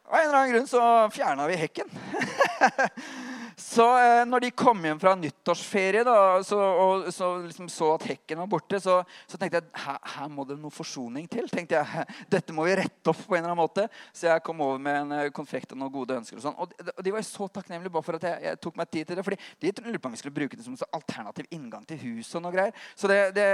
Av 0.08 0.16
en 0.16 0.24
eller 0.24 0.38
annen 0.38 0.52
grunn 0.54 0.68
så 0.70 0.82
fjerna 1.12 1.48
vi 1.50 1.58
hekken. 1.60 1.90
så 3.68 3.84
eh, 4.00 4.22
når 4.24 4.46
de 4.46 4.48
kom 4.56 4.80
hjem 4.86 5.00
fra 5.00 5.12
nyttårsferie 5.18 6.00
da, 6.06 6.40
så, 6.46 6.56
og 6.56 7.08
så, 7.12 7.26
liksom 7.44 7.66
så 7.68 7.90
at 7.98 8.06
hekken 8.08 8.40
var 8.40 8.48
borte, 8.48 8.78
så, 8.80 8.94
så 9.28 9.36
tenkte 9.36 9.60
jeg 9.60 9.68
her, 9.82 9.98
her, 10.14 10.30
må 10.32 10.46
det 10.48 10.56
noe 10.56 10.72
forsoning 10.72 11.26
til. 11.28 11.50
tenkte 11.52 11.76
jeg, 11.76 12.06
Dette 12.32 12.56
må 12.56 12.64
vi 12.64 12.78
rette 12.80 13.12
opp 13.12 13.20
på 13.20 13.36
en 13.36 13.42
eller 13.42 13.52
annen 13.52 13.60
måte. 13.60 13.84
Så 14.16 14.30
jeg 14.30 14.44
kom 14.46 14.64
over 14.64 14.80
med 14.80 14.96
en 15.02 15.12
eh, 15.18 15.28
konfekt 15.36 15.74
og 15.76 15.82
noen 15.82 15.92
gode 15.92 16.16
ønsker. 16.16 16.40
Og 16.40 16.46
sånn. 16.46 16.56
Og 16.56 16.72
de, 16.72 16.96
de 17.04 17.12
var 17.12 17.28
så 17.28 17.50
takknemlige 17.58 17.92
bare 17.92 18.06
for 18.08 18.16
at 18.16 18.24
jeg, 18.30 18.40
jeg, 18.48 18.60
tok 18.64 18.80
meg 18.80 18.88
tid 18.96 19.04
til 19.10 19.20
det. 19.20 19.26
fordi 19.28 19.40
de 19.60 19.74
lurte 19.84 20.00
på 20.00 20.08
om 20.08 20.16
vi 20.16 20.22
skulle 20.24 20.38
bruke 20.40 20.56
det 20.56 20.64
som 20.64 20.76
en 20.78 20.96
alternativ 21.02 21.44
inngang 21.52 21.84
til 21.88 22.00
huset. 22.06 22.34
og 22.40 22.46
noe 22.46 22.56
greier. 22.56 22.72
Så 22.96 23.04
det, 23.12 23.20
det, 23.36 23.48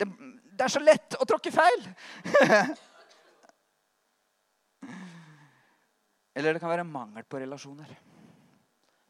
det, 0.00 0.08
det 0.48 0.64
er 0.64 0.72
så 0.72 0.80
lett 0.80 1.20
å 1.20 1.28
tråkke 1.28 1.52
feil! 1.52 1.80
Eller 6.40 6.54
det 6.54 6.62
kan 6.62 6.72
være 6.72 6.88
mangel 6.88 7.26
på 7.28 7.42
relasjoner. 7.42 8.09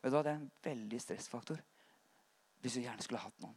Vet 0.01 0.13
du 0.13 0.17
hva? 0.17 0.23
Det 0.25 0.33
er 0.33 0.41
en 0.41 0.53
veldig 0.65 1.03
stressfaktor 1.03 1.61
hvis 2.61 2.77
du 2.77 2.85
gjerne 2.85 3.05
skulle 3.05 3.21
hatt 3.23 3.37
noen. 3.41 3.57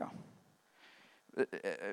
Ja. 0.00 0.08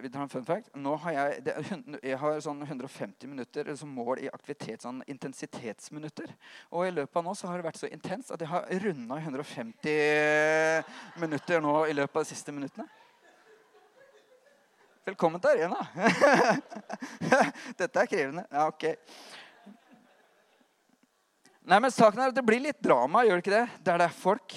Vi 0.02 0.10
tar 0.12 0.22
en 0.22 0.32
fun 0.32 0.46
fact. 0.46 0.70
Nå 0.76 0.96
har 1.04 1.16
jeg, 1.16 1.44
det, 1.48 1.56
jeg 2.04 2.20
har 2.20 2.40
sånn 2.44 2.64
150 2.66 3.32
minutter 3.32 3.72
som 3.80 3.92
mål 3.96 4.26
i 4.26 4.32
aktivitet, 4.32 4.84
sånn 4.84 5.00
intensitetsminutter. 5.08 6.34
Og 6.76 6.88
i 6.88 6.96
løpet 6.96 7.22
av 7.22 7.28
nå 7.28 7.36
så 7.40 7.48
har 7.48 7.60
det 7.60 7.70
vært 7.70 7.80
så 7.80 7.92
intenst 7.92 8.34
at 8.36 8.44
jeg 8.44 8.52
har 8.52 8.68
runda 8.84 9.20
150 9.20 11.24
minutter 11.24 11.64
nå 11.64 11.76
i 11.88 11.96
løpet 11.96 12.20
av 12.20 12.28
de 12.28 12.34
siste 12.34 12.56
minuttene. 12.56 12.88
Velkommen 15.10 15.42
til 15.42 15.56
Arena. 15.56 15.80
Dette 17.80 18.02
er 18.02 18.10
krevende. 18.10 18.44
Ja, 18.52 18.68
ok. 18.70 18.84
Nei, 21.70 21.80
men 21.82 21.94
saken 21.94 22.22
er 22.22 22.30
at 22.30 22.38
Det 22.38 22.44
blir 22.46 22.62
litt 22.62 22.78
drama, 22.84 23.24
gjør 23.26 23.40
det 23.40 23.44
ikke 23.44 23.56
det? 23.56 23.64
Der 23.88 24.02
det 24.02 24.06
er 24.06 24.14
folk. 24.14 24.54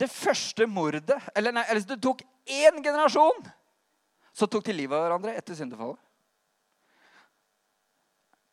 Det 0.00 0.08
første 0.12 0.68
mordet 0.68 1.16
Eller 1.36 1.56
nei, 1.56 1.64
hvis 1.72 1.88
det 1.88 2.00
tok 2.04 2.22
én 2.50 2.80
generasjon, 2.84 3.40
så 4.36 4.48
tok 4.48 4.68
de 4.68 4.76
livet 4.76 4.96
av 4.96 5.06
hverandre 5.06 5.36
etter 5.40 5.56
syndefallet. 5.56 6.00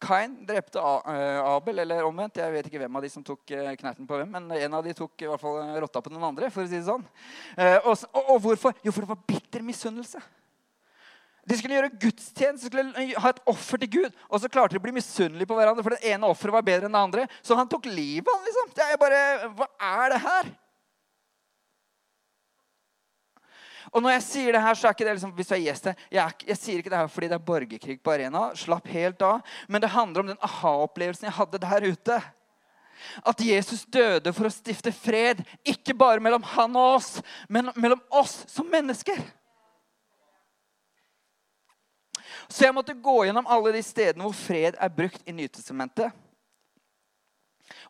Kain 0.07 0.33
drepte 0.47 0.79
eh, 0.79 1.39
Abel, 1.43 1.83
eller 1.83 2.07
omvendt. 2.07 2.39
Jeg 2.39 2.53
vet 2.53 2.69
ikke 2.69 2.79
hvem 2.79 2.97
av 2.99 3.03
de 3.03 3.11
som 3.11 3.25
tok 3.25 3.51
eh, 3.51 3.73
knerten 3.79 4.07
på 4.07 4.19
hvem, 4.19 4.33
men 4.37 4.49
en 4.55 4.77
av 4.79 4.85
de 4.85 4.95
tok 4.95 5.25
i 5.25 5.29
hvert 5.29 5.41
fall 5.41 5.59
eh, 5.65 5.77
rotta 5.83 6.01
på 6.03 6.13
den 6.13 6.23
andre. 6.23 6.51
for 6.53 6.63
å 6.63 6.69
si 6.69 6.77
det 6.77 6.87
sånn. 6.87 7.03
Og, 7.83 7.93
og, 7.93 8.33
og 8.35 8.43
hvorfor? 8.45 8.75
Jo, 8.85 8.93
for 8.95 9.03
det 9.03 9.11
var 9.11 9.23
bitter 9.27 9.65
misunnelse. 9.67 10.21
De 11.47 11.55
skulle 11.55 11.77
gjøre 11.77 11.95
gudstjeneste, 11.95 12.67
skulle 12.67 13.17
ha 13.23 13.31
et 13.31 13.43
offer 13.47 13.79
til 13.83 13.91
Gud. 13.99 14.15
Og 14.27 14.41
så 14.43 14.51
klarte 14.51 14.75
de 14.75 14.81
å 14.81 14.83
bli 14.83 14.95
misunnelige 14.97 15.47
på 15.47 15.55
hverandre, 15.55 15.83
for 15.85 15.95
det 15.95 16.11
ene 16.11 16.27
offeret 16.27 16.57
var 16.57 16.65
bedre 16.67 16.89
enn 16.89 16.95
det 16.97 17.03
andre. 17.07 17.27
Så 17.39 17.55
han 17.55 17.69
tok 17.71 17.87
livet 17.87 18.31
av 18.31 18.47
liksom. 18.47 18.71
Det 18.75 18.87
er 18.87 18.99
bare, 18.99 19.21
Hva 19.55 19.69
er 19.91 20.15
det 20.15 20.23
her? 20.25 20.49
Og 23.93 24.03
når 24.03 24.17
jeg 24.17 24.25
sier 24.25 24.55
det 24.55 24.61
her, 24.63 24.77
så 24.77 24.87
er 24.87 24.95
ikke 24.95 25.05
det 25.07 25.13
liksom, 25.17 25.33
hvis 25.37 25.49
du 25.49 25.53
er 25.55 25.63
gjest 25.63 25.89
her, 25.89 26.01
jeg, 26.11 26.39
jeg, 26.49 26.59
sier 26.59 26.81
ikke 26.81 26.91
det 26.91 26.99
her 26.99 27.11
fordi 27.11 27.29
det 27.31 27.37
er 27.37 27.45
borgerkrig 27.51 27.97
på 28.03 28.13
arena. 28.13 28.49
Slapp 28.57 28.89
helt 28.91 29.23
av. 29.23 29.55
Men 29.67 29.83
det 29.83 29.93
handler 29.93 30.23
om 30.23 30.33
den 30.33 30.43
aha-opplevelsen 30.43 31.29
jeg 31.29 31.37
hadde 31.37 31.61
der 31.63 31.87
ute. 31.87 32.19
At 33.29 33.41
Jesus 33.45 33.85
døde 33.85 34.33
for 34.33 34.49
å 34.49 34.53
stifte 34.53 34.91
fred, 34.91 35.43
ikke 35.61 35.95
bare 35.97 36.23
mellom 36.23 36.45
han 36.55 36.75
og 36.75 36.97
oss, 36.97 37.11
men 37.47 37.69
mellom 37.77 38.01
oss 38.09 38.41
som 38.51 38.67
mennesker. 38.71 39.21
Så 42.47 42.63
jeg 42.65 42.75
måtte 42.75 42.95
gå 42.95 43.19
gjennom 43.27 43.47
alle 43.51 43.73
de 43.75 43.83
stedene 43.85 44.25
hvor 44.25 44.35
fred 44.35 44.77
er 44.79 44.93
brukt 44.93 45.21
i 45.27 45.35
Nytestamentet. 45.35 46.15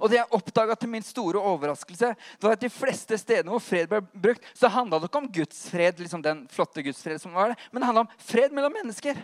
Og 0.01 0.11
det 0.11 0.19
jeg 0.19 0.33
oppdaga 0.37 0.75
til 0.79 0.91
min 0.91 1.05
store 1.05 1.41
overraskelse, 1.41 2.11
var 2.41 2.55
at 2.55 2.63
de 2.63 2.69
fleste 2.71 3.17
stedene 3.19 3.53
hvor 3.53 3.63
fred 3.63 3.89
ble 3.91 4.01
brukt, 4.13 4.45
så 4.57 4.71
handla 4.73 4.99
det 5.01 5.09
ikke 5.09 5.21
om 5.21 5.31
Guds 5.39 5.63
fred, 5.71 6.01
liksom 6.01 6.23
den 6.25 6.45
flotte 6.53 6.83
Guds 6.85 7.01
fred 7.05 7.21
som 7.21 7.35
var 7.37 7.53
det, 7.53 7.59
men 7.71 7.81
det 7.81 7.89
handla 7.89 8.05
om 8.05 8.13
fred 8.29 8.55
mellom 8.55 8.73
mennesker. 8.79 9.19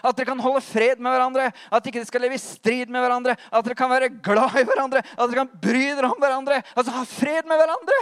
At 0.00 0.16
dere 0.16 0.30
kan 0.30 0.40
holde 0.40 0.62
fred 0.64 1.00
med 1.02 1.12
hverandre, 1.12 1.48
at 1.52 1.86
ikke 1.86 2.00
dere 2.00 2.08
skal 2.08 2.22
leve 2.24 2.38
i 2.38 2.42
strid 2.42 2.92
med 2.92 3.04
hverandre. 3.04 3.34
At 3.50 3.66
dere 3.66 3.76
kan 3.78 3.90
være 3.92 4.12
glad 4.24 4.58
i 4.60 4.66
hverandre, 4.68 5.02
at 5.04 5.24
dere 5.28 5.42
kan 5.42 5.50
bry 5.60 5.86
dere 5.90 6.10
om 6.10 6.20
hverandre. 6.22 6.60
Altså 6.74 6.94
ha 6.94 7.02
fred 7.08 7.50
med 7.50 7.60
hverandre. 7.60 7.98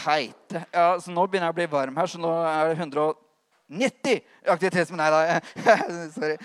Heite. 0.00 0.64
Ja, 0.72 0.94
så 1.02 1.12
Nå 1.12 1.26
begynner 1.26 1.50
jeg 1.50 1.56
å 1.56 1.58
bli 1.60 1.68
varm 1.72 1.98
her, 2.00 2.08
så 2.08 2.20
nå 2.20 2.30
er 2.46 2.70
det 2.70 2.78
190 2.78 4.22
aktivitets... 4.54 4.94
Nei 4.96 5.10
da, 5.12 5.40
sorry. 6.16 6.38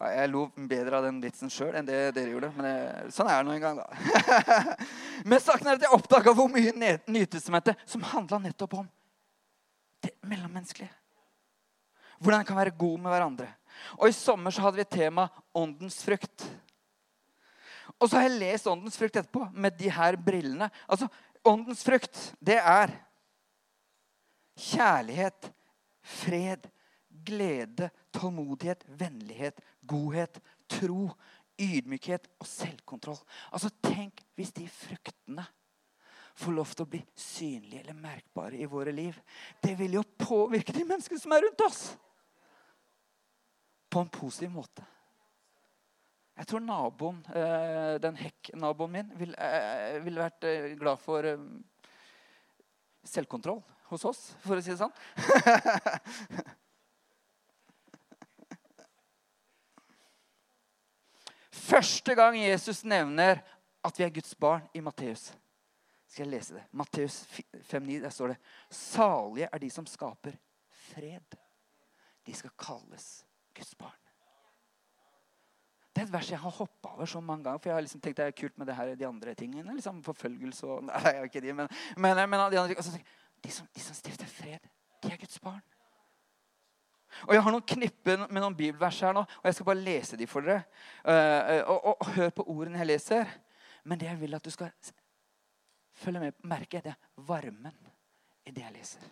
Jeg 0.00 0.30
lo 0.32 0.46
bedre 0.54 0.96
av 0.96 1.04
den 1.04 1.18
vitsen 1.20 1.50
sjøl 1.52 1.74
enn 1.76 1.88
det 1.88 1.98
dere 2.16 2.32
gjorde. 2.32 2.48
Men 2.56 2.66
det, 2.66 3.12
sånn 3.12 3.28
er 3.28 3.42
det 3.42 3.48
nå 3.48 3.56
en 3.56 3.64
gang, 3.64 3.80
da. 3.82 4.54
men 5.28 5.42
saken 5.44 5.68
er 5.68 5.76
at 5.76 5.84
jeg 5.84 5.96
oppdaga 5.96 6.32
hvor 6.36 6.48
mye 6.48 6.96
Nytestamentet 7.10 7.84
som 7.88 8.06
handla 8.08 8.40
nettopp 8.40 8.78
om 8.80 8.88
det 10.00 10.14
mellommenneskelige. 10.24 10.92
Hvordan 12.20 12.42
en 12.42 12.48
kan 12.48 12.58
være 12.60 12.76
god 12.80 12.96
med 13.04 13.12
hverandre. 13.12 13.48
Og 13.98 14.08
I 14.08 14.16
sommer 14.16 14.52
så 14.52 14.64
hadde 14.64 14.80
vi 14.80 14.88
tema 14.88 15.28
åndens 15.56 16.00
frukt. 16.04 16.46
Og 18.00 18.08
så 18.08 18.16
har 18.16 18.28
jeg 18.28 18.40
lest 18.40 18.68
åndens 18.70 18.96
frukt 18.96 19.16
etterpå 19.20 19.50
med 19.52 19.76
de 19.76 19.92
her 19.92 20.16
brillene. 20.16 20.70
Altså, 20.88 21.08
Åndens 21.44 21.80
frukt, 21.84 22.18
det 22.40 22.58
er 22.58 22.90
kjærlighet, 24.60 25.48
fred, 26.04 26.66
glede, 27.24 27.88
tålmodighet, 28.12 28.84
vennlighet, 29.00 29.60
godhet, 29.86 30.40
tro, 30.70 31.10
ydmykhet 31.60 32.28
og 32.40 32.48
selvkontroll. 32.48 33.18
Altså, 33.52 33.70
Tenk 33.84 34.22
hvis 34.38 34.52
de 34.56 34.66
fruktene 34.72 35.46
får 36.40 36.54
lov 36.56 36.70
til 36.72 36.86
å 36.86 36.90
bli 36.90 37.00
synlige 37.18 37.82
eller 37.82 37.98
merkbare 37.98 38.60
i 38.60 38.68
våre 38.70 38.94
liv. 38.94 39.16
Det 39.60 39.74
vil 39.78 39.98
jo 39.98 40.06
påvirke 40.20 40.74
de 40.76 40.86
menneskene 40.86 41.20
som 41.20 41.34
er 41.36 41.44
rundt 41.46 41.66
oss, 41.66 41.82
på 43.90 44.04
en 44.04 44.12
positiv 44.14 44.52
måte. 44.54 44.84
Jeg 46.38 46.46
tror 46.48 46.62
naboen, 46.62 47.18
eh, 47.34 47.96
den 48.00 48.16
hekk-naboen 48.16 48.92
min 48.94 49.10
ville 49.18 49.36
eh, 49.36 49.98
vil 50.04 50.20
vært 50.22 50.46
eh, 50.48 50.70
glad 50.78 51.02
for 51.02 51.26
selvkontroll 53.04 53.60
hos 53.90 54.06
oss, 54.08 54.22
for 54.46 54.56
å 54.56 54.62
si 54.62 54.72
det 54.72 54.78
sånn. 54.80 54.94
Første 61.70 62.14
gang 62.18 62.34
Jesus 62.40 62.82
nevner 62.84 63.38
at 63.84 63.98
vi 63.98 64.04
er 64.04 64.10
Guds 64.14 64.34
barn 64.34 64.64
i 64.74 64.82
Matteus. 64.82 65.30
Skal 66.10 66.24
jeg 66.24 66.32
lese 66.32 66.56
det? 66.56 66.64
Matteus 66.74 67.22
5,9. 67.70 68.00
Der 68.02 68.10
står 68.10 68.32
det 68.32 68.36
Salige 68.74 69.48
er 69.52 69.62
de 69.62 69.70
som 69.70 69.86
skaper 69.86 70.34
fred. 70.90 71.38
De 72.26 72.34
skal 72.34 72.50
kalles 72.58 73.06
Guds 73.54 73.74
barn. 73.78 73.96
Det 75.90 76.02
er 76.02 76.06
et 76.08 76.12
vers 76.12 76.30
jeg 76.30 76.38
har 76.38 76.50
hoppa 76.50 76.94
over 76.96 77.06
så 77.06 77.20
mange 77.20 77.44
ganger. 77.44 77.58
For 77.58 77.70
jeg 77.70 77.76
har 77.76 77.86
liksom 77.86 78.00
tenkt 78.00 78.18
det 78.18 78.26
er 78.26 78.36
kult 78.42 78.58
med 78.58 78.66
det 78.66 78.76
her, 78.76 78.94
de 78.94 79.06
andre 79.06 79.34
tingene. 79.34 79.74
liksom 79.74 80.02
Forfølgelse 80.02 80.66
og 80.66 80.84
Nei, 80.90 81.14
ikke 81.24 81.40
de, 81.40 81.52
men, 81.52 81.68
men, 81.96 82.24
men 82.30 82.40
de, 82.52 82.58
andre, 82.58 82.74
de, 82.74 83.50
som, 83.52 83.66
de 83.74 83.80
som 83.80 83.94
stifter 83.94 84.26
fred, 84.26 84.66
de 85.02 85.12
er 85.12 85.22
Guds 85.22 85.38
barn. 85.38 85.62
Og 87.26 87.34
Jeg 87.34 87.42
har 87.42 87.54
noen 87.54 87.66
knipper 87.66 88.24
med 88.26 88.40
noen 88.40 88.56
bibelvers 88.56 89.00
her 89.04 89.14
nå, 89.16 89.24
og 89.24 89.46
jeg 89.48 89.56
skal 89.56 89.68
bare 89.68 89.84
lese 89.84 90.18
de 90.18 90.28
for 90.30 90.46
dere. 90.46 90.62
Uh, 91.04 91.62
og, 91.66 91.76
og, 91.76 91.94
og, 91.94 92.10
hør 92.16 92.34
på 92.34 92.46
ordene 92.54 92.80
jeg 92.80 92.90
leser. 92.92 93.32
Men 93.84 94.00
det 94.00 94.10
jeg 94.10 94.20
vil 94.20 94.36
at 94.36 94.44
du 94.44 94.52
skal 94.54 94.70
følge 96.00 96.22
med 96.22 96.44
merke, 96.48 96.82
det 96.84 96.92
er 96.94 97.24
varmen 97.26 97.74
i 98.46 98.54
det 98.54 98.64
jeg 98.64 98.76
leser. 98.76 99.08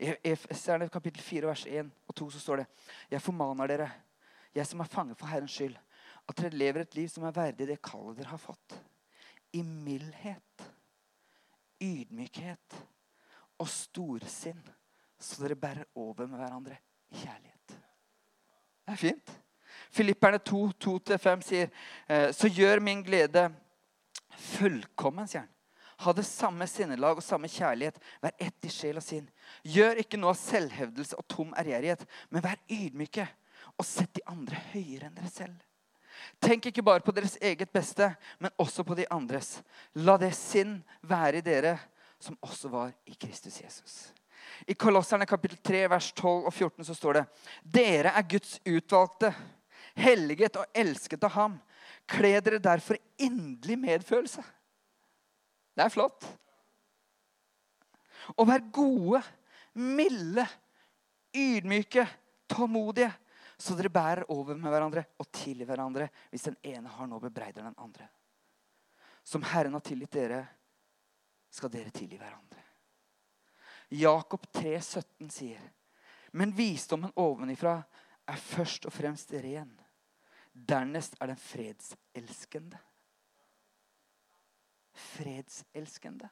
I 0.00 0.14
Efeserne 0.32 0.88
kapittel 0.90 1.22
4 1.22 1.46
vers 1.46 1.66
1 1.68 1.90
og 2.08 2.16
2 2.18 2.30
så 2.34 2.40
står 2.42 2.62
det 2.62 2.66
Jeg 3.12 3.22
formaner 3.22 3.70
dere, 3.70 3.90
jeg 4.54 4.66
som 4.66 4.80
er 4.80 4.90
fanget 4.90 5.18
for 5.20 5.30
Herrens 5.30 5.54
skyld, 5.54 5.76
at 6.26 6.40
dere 6.40 6.58
lever 6.58 6.82
et 6.82 6.96
liv 6.96 7.08
som 7.12 7.26
er 7.28 7.36
verdig 7.36 7.68
det 7.68 7.82
kallet 7.84 8.16
dere 8.18 8.32
har 8.32 8.40
fått. 8.42 8.78
I 9.54 9.62
mildhet, 9.62 10.64
ydmykhet 11.82 12.80
og 13.62 13.68
storsinn, 13.70 14.64
så 15.18 15.44
dere 15.44 15.60
bærer 15.60 15.86
over 15.94 16.26
med 16.26 16.40
hverandre 16.40 16.80
kjærlighet. 17.12 17.76
Det 18.86 18.94
er 18.94 19.00
fint. 19.00 19.34
Filipperne 19.96 20.38
2, 20.38 20.62
2-5 20.84 21.44
sier 21.46 21.68
eh, 22.08 22.32
Så 22.34 22.50
gjør 22.52 22.82
min 22.84 23.02
glede 23.06 23.48
fullkommen, 24.36 25.28
sier 25.28 25.46
han. 25.46 25.52
Ha 26.04 26.12
det 26.12 26.26
samme 26.28 26.66
sinnelag 26.68 27.16
og 27.16 27.24
samme 27.24 27.48
kjærlighet. 27.48 27.96
Vær 28.20 28.34
ett 28.36 28.68
i 28.68 28.72
sjel 28.72 29.00
og 29.00 29.04
sinn. 29.04 29.24
Gjør 29.64 30.02
ikke 30.02 30.20
noe 30.20 30.34
av 30.34 30.40
selvhevdelse 30.40 31.16
og 31.16 31.24
tom 31.32 31.54
ærgjerrighet, 31.56 32.04
men 32.28 32.44
vær 32.44 32.60
ydmyke 32.68 33.24
og 33.76 33.88
sett 33.88 34.12
de 34.18 34.24
andre 34.28 34.60
høyere 34.74 35.08
enn 35.08 35.16
dere 35.16 35.32
selv. 35.32 35.56
Tenk 36.40 36.68
ikke 36.68 36.84
bare 36.84 37.04
på 37.04 37.12
deres 37.16 37.36
eget 37.44 37.72
beste, 37.72 38.10
men 38.40 38.52
også 38.60 38.84
på 38.84 38.96
de 38.96 39.08
andres. 39.12 39.60
La 40.04 40.16
det 40.20 40.34
sinn 40.36 40.78
være 41.02 41.40
i 41.40 41.44
dere 41.44 41.76
som 42.20 42.38
også 42.44 42.72
var 42.72 42.92
i 43.08 43.16
Kristus 43.20 43.60
Jesus. 43.60 43.96
I 44.66 44.74
Kolosserne 44.74 45.26
kapittel 45.28 45.58
3, 45.62 45.84
vers 45.92 46.12
12 46.12 46.48
og 46.48 46.52
14 46.54 46.86
så 46.88 46.96
står 46.96 47.18
det 47.18 47.24
Dere 47.76 48.14
er 48.16 48.28
Guds 48.30 48.56
utvalgte, 48.64 49.32
helliget 49.96 50.56
og 50.60 50.76
elsket 50.76 51.24
av 51.28 51.34
ham. 51.36 51.58
Kle 52.08 52.36
dere 52.40 52.62
derfor 52.62 52.98
inderlig 53.18 53.78
medfølelse. 53.82 54.44
Det 55.76 55.84
er 55.84 55.92
flott. 55.92 56.26
Å 58.36 58.46
være 58.46 58.70
gode, 58.74 59.20
milde, 59.76 60.46
ydmyke, 61.36 62.06
tålmodige, 62.50 63.12
så 63.56 63.76
dere 63.76 63.92
bærer 63.92 64.28
over 64.32 64.58
med 64.58 64.72
hverandre 64.72 65.06
og 65.22 65.30
til 65.32 65.62
hverandre 65.64 66.10
hvis 66.28 66.44
den 66.50 66.58
ene 66.74 66.92
har 66.92 67.08
noe 67.08 67.22
bebreider 67.22 67.64
den 67.64 67.78
andre. 67.80 68.08
Som 69.26 69.44
Herren 69.48 69.74
har 69.74 69.84
tilgitt 69.84 70.12
dere, 70.14 70.42
skal 71.50 71.72
dere 71.72 71.92
tilgi 71.94 72.18
hverandre. 72.20 72.65
Jakob 73.88 74.52
3, 74.52 74.80
17 74.80 75.30
sier, 75.30 75.62
men 76.32 76.54
visdommen 76.56 77.12
ovenifra 77.16 77.78
er 78.26 78.40
først 78.40 78.88
og 78.88 78.94
fremst 78.94 79.32
ren. 79.32 79.70
Dernest 80.52 81.14
er 81.20 81.30
den 81.30 81.38
fredselskende. 81.38 82.78
Fredselskende. 84.96 86.28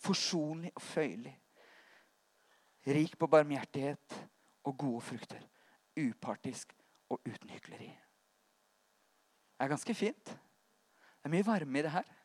Forsonlig 0.00 0.70
og 0.76 0.82
føyelig. 0.82 1.34
Rik 2.86 3.18
på 3.18 3.26
barmhjertighet 3.26 4.20
og 4.64 4.78
gode 4.78 5.00
frukter. 5.00 5.42
Upartisk 5.96 6.72
og 7.08 7.20
uten 7.26 7.50
hykleri. 7.50 7.90
Det 7.90 9.66
er 9.66 9.68
ganske 9.68 9.94
fint. 9.94 10.24
Det 10.24 11.28
er 11.28 11.34
mye 11.34 11.46
varme 11.46 11.78
i 11.78 11.82
det 11.84 11.92
her. 11.92 12.19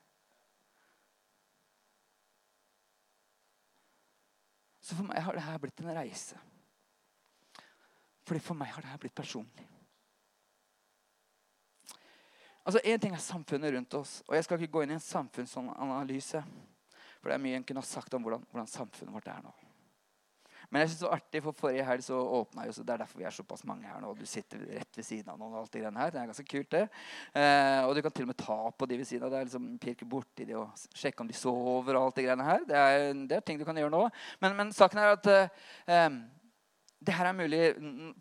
Så 4.86 4.94
for 4.94 5.08
meg 5.08 5.24
har 5.26 5.34
det 5.34 5.42
her 5.42 5.58
blitt 5.62 5.82
en 5.82 5.96
reise. 5.98 6.38
Fordi 8.26 8.42
for 8.42 8.58
meg 8.58 8.70
har 8.70 8.86
det 8.86 8.92
her 8.92 9.02
blitt 9.02 9.18
personlig. 9.18 9.66
Altså, 12.66 12.82
Én 12.86 13.02
ting 13.02 13.14
er 13.14 13.22
samfunnet 13.22 13.74
rundt 13.74 13.94
oss. 13.94 14.24
og 14.28 14.36
Jeg 14.36 14.44
skal 14.46 14.62
ikke 14.62 14.74
gå 14.78 14.84
inn 14.86 14.94
i 14.94 14.98
en 14.98 15.08
samfunnsanalyse. 15.08 16.42
For 17.22 17.30
det 17.30 17.36
er 17.36 17.42
mye 17.42 17.58
en 17.58 17.66
kunne 17.66 17.82
ha 17.82 17.90
sagt 17.90 18.14
om 18.14 18.22
hvordan, 18.26 18.46
hvordan 18.52 18.70
samfunnet 18.70 19.14
vårt 19.14 19.30
er 19.30 19.42
nå. 19.42 19.54
Men 20.70 20.82
jeg 20.82 20.92
synes 20.92 21.02
det 21.02 21.08
var 21.08 21.18
artig, 21.20 21.42
for 21.46 21.58
forrige 21.60 21.86
helg 21.88 22.06
så 22.06 22.20
åpna 22.40 22.68
jo, 22.68 22.76
så 22.76 22.84
det 22.86 22.94
er 22.96 23.02
derfor 23.04 23.22
vi 23.22 23.28
er 23.30 23.36
såpass 23.36 23.66
mange 23.68 23.90
her 23.90 24.04
nå. 24.04 24.14
Du 24.18 24.26
sitter 24.30 24.62
rett 24.78 25.00
ved 25.00 25.08
siden 25.08 25.32
av 25.34 25.40
noen 25.40 25.56
og 25.56 25.64
alt 25.64 25.74
det 25.74 25.84
greiene 25.84 26.02
her. 26.02 26.14
Det 26.14 26.22
er 26.22 26.30
ganske 26.32 26.48
kult, 26.52 26.70
det. 26.76 26.84
Eh, 27.42 27.82
og 27.86 27.96
du 27.96 28.04
kan 28.06 28.16
til 28.16 28.28
og 28.28 28.32
med 28.32 28.40
ta 28.42 28.60
på 28.72 28.90
de 28.90 29.02
ved 29.02 29.10
siden 29.10 29.28
av 29.28 29.36
deg. 29.36 29.50
liksom 29.50 29.68
Pirke 29.82 30.08
borti 30.10 30.48
de 30.48 30.58
og 30.60 30.88
sjekke 30.96 31.26
om 31.26 31.32
de 31.32 31.38
sover 31.38 31.98
og 31.98 32.08
alt 32.08 32.22
det 32.22 32.28
greiene 32.28 32.48
her. 32.48 32.64
Det 32.70 32.80
er, 32.80 33.12
det 33.26 33.40
er 33.40 33.46
ting 33.46 33.62
du 33.62 33.68
kan 33.68 33.78
gjøre 33.80 33.94
nå. 33.94 34.08
Men, 34.44 34.58
men 34.58 34.74
saken 34.76 35.04
er 35.04 35.16
at 35.16 35.32
eh, 35.36 36.10
det 37.06 37.14
her 37.14 37.30
er 37.30 37.38
mulig 37.38 37.62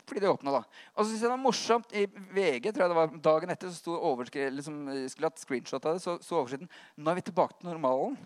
fordi 0.05 0.21
det 0.21 0.29
åpna, 0.29 0.59
da. 0.59 0.63
Og 0.93 1.03
så 1.03 1.09
synes 1.09 1.21
jeg 1.21 1.27
det 1.27 1.33
var 1.33 1.43
morsomt. 1.43 1.95
I 1.95 2.05
VG 2.05 2.71
tror 2.71 2.85
jeg 2.85 2.93
det 2.93 2.99
var 2.99 3.19
dagen 3.31 3.53
etter 3.53 3.71
så 3.71 3.79
sto 3.79 4.15
liksom, 4.29 4.81
skulle 5.09 5.31
hatt 5.31 5.41
screenshot 5.41 5.85
av 5.85 5.97
det, 5.97 6.03
så, 6.03 6.17
så 6.21 6.41
overskriften 6.41 6.69
'Nå 6.97 7.11
er 7.11 7.15
vi 7.15 7.29
tilbake 7.29 7.57
til 7.59 7.71
normalen'. 7.71 8.17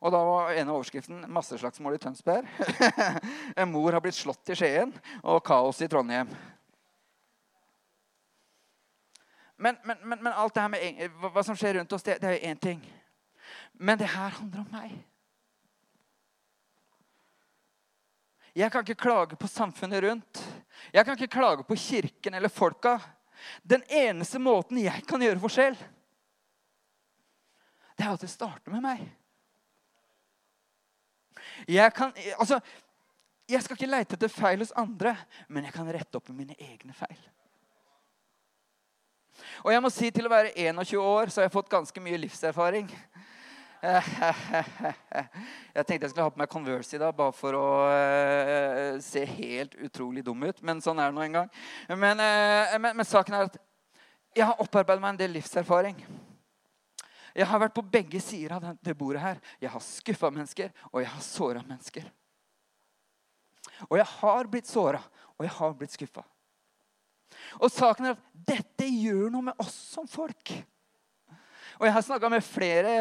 Og 0.00 0.12
da 0.12 0.20
var 0.24 0.52
en 0.52 0.68
av 0.68 0.76
overskriften 0.76 1.24
'Masseslagsmål 1.32 1.96
i 1.96 1.98
Tønsberg'. 1.98 2.48
en 3.60 3.72
mor 3.72 3.92
har 3.92 4.04
blitt 4.04 4.18
slått 4.18 4.52
i 4.52 4.56
Skien, 4.58 4.92
og 5.22 5.44
kaos 5.44 5.80
i 5.80 5.88
Trondheim. 5.88 6.28
Men, 9.56 9.76
men, 9.84 9.96
men, 10.02 10.22
men 10.22 10.32
alt 10.32 10.54
det 10.54 10.60
her 10.60 10.68
med 10.68 11.20
hva 11.32 11.42
som 11.44 11.56
skjer 11.56 11.78
rundt 11.78 11.92
oss, 11.96 12.04
det, 12.04 12.18
det 12.20 12.28
er 12.28 12.36
jo 12.36 12.52
én 12.52 12.60
ting. 12.60 12.82
Men 13.72 13.98
det 13.98 14.10
her 14.12 14.36
handler 14.36 14.66
om 14.66 14.72
meg. 14.74 14.92
Jeg 18.56 18.72
kan 18.72 18.84
ikke 18.84 19.02
klage 19.04 19.36
på 19.36 19.48
samfunnet 19.48 20.00
rundt. 20.04 20.40
Jeg 20.92 21.04
kan 21.04 21.16
ikke 21.16 21.34
klage 21.34 21.64
på 21.64 21.76
kirken 21.76 22.34
eller 22.34 22.52
folka. 22.52 22.98
Den 23.62 23.82
eneste 23.88 24.40
måten 24.40 24.80
jeg 24.80 25.04
kan 25.08 25.20
gjøre 25.20 25.40
forskjell, 25.42 25.76
det 27.96 28.04
er 28.04 28.12
at 28.12 28.24
det 28.24 28.32
starter 28.32 28.72
med 28.72 28.84
meg. 28.84 29.04
Jeg, 31.68 31.92
kan, 31.96 32.12
altså, 32.38 32.60
jeg 33.48 33.62
skal 33.64 33.78
ikke 33.78 33.90
leite 33.90 34.16
etter 34.18 34.32
feil 34.32 34.62
hos 34.62 34.74
andre, 34.76 35.16
men 35.48 35.64
jeg 35.68 35.74
kan 35.76 35.88
rette 35.94 36.18
opp 36.18 36.30
i 36.30 36.36
mine 36.36 36.56
egne 36.58 36.94
feil. 36.96 37.18
Og 39.64 39.72
jeg 39.72 39.82
må 39.84 39.90
si 39.92 40.10
Til 40.14 40.26
å 40.28 40.32
være 40.32 40.54
21 40.56 41.00
år 41.02 41.30
så 41.30 41.40
har 41.40 41.48
jeg 41.48 41.54
fått 41.54 41.72
ganske 41.72 42.02
mye 42.02 42.20
livserfaring. 42.24 42.90
Jeg 45.76 45.84
tenkte 45.84 46.06
jeg 46.06 46.10
skulle 46.10 46.24
ha 46.24 46.32
på 46.32 46.40
meg 46.40 46.48
Converse 46.50 46.96
i 46.96 47.00
dag 47.00 47.12
bare 47.14 47.34
for 47.36 47.54
å 47.54 47.66
uh, 47.86 48.96
se 49.04 49.22
helt 49.28 49.76
utrolig 49.84 50.24
dum 50.24 50.42
ut. 50.46 50.62
Men 50.64 50.80
sånn 50.82 50.98
er 50.98 51.12
det 51.12 51.18
nå 51.18 51.26
en 51.26 51.36
gang. 51.36 51.50
Men, 51.92 52.22
uh, 52.22 52.76
men, 52.80 52.96
men 52.96 53.06
saken 53.06 53.36
er 53.36 53.50
at 53.50 53.58
jeg 54.36 54.48
har 54.48 54.62
opparbeidet 54.64 55.04
meg 55.04 55.14
en 55.14 55.20
del 55.20 55.36
livserfaring. 55.36 56.00
Jeg 57.36 57.48
har 57.50 57.60
vært 57.60 57.74
på 57.76 57.84
begge 57.84 58.20
sider 58.24 58.54
av 58.56 58.68
det 58.80 58.94
bordet 58.96 59.20
her. 59.20 59.40
Jeg 59.60 59.72
har 59.72 59.82
skuffa 59.84 60.30
mennesker, 60.32 60.70
og 60.92 61.02
jeg 61.02 61.10
har 61.12 61.24
såra 61.24 61.64
mennesker. 61.66 62.06
Og 63.90 63.98
jeg 64.00 64.08
har 64.08 64.48
blitt 64.48 64.70
såra, 64.70 65.02
og 65.36 65.44
jeg 65.44 65.52
har 65.58 65.76
blitt 65.76 65.92
skuffa. 65.92 66.24
Og 67.60 67.68
saken 67.72 68.08
er 68.08 68.16
at 68.16 68.24
dette 68.54 68.88
gjør 68.88 69.28
noe 69.34 69.50
med 69.50 69.60
oss 69.60 69.74
som 69.92 70.08
folk. 70.08 70.54
Og 71.76 71.84
Jeg 71.84 71.92
har 71.92 72.04
snakka 72.06 72.28
med 72.32 72.44
flere 72.44 72.92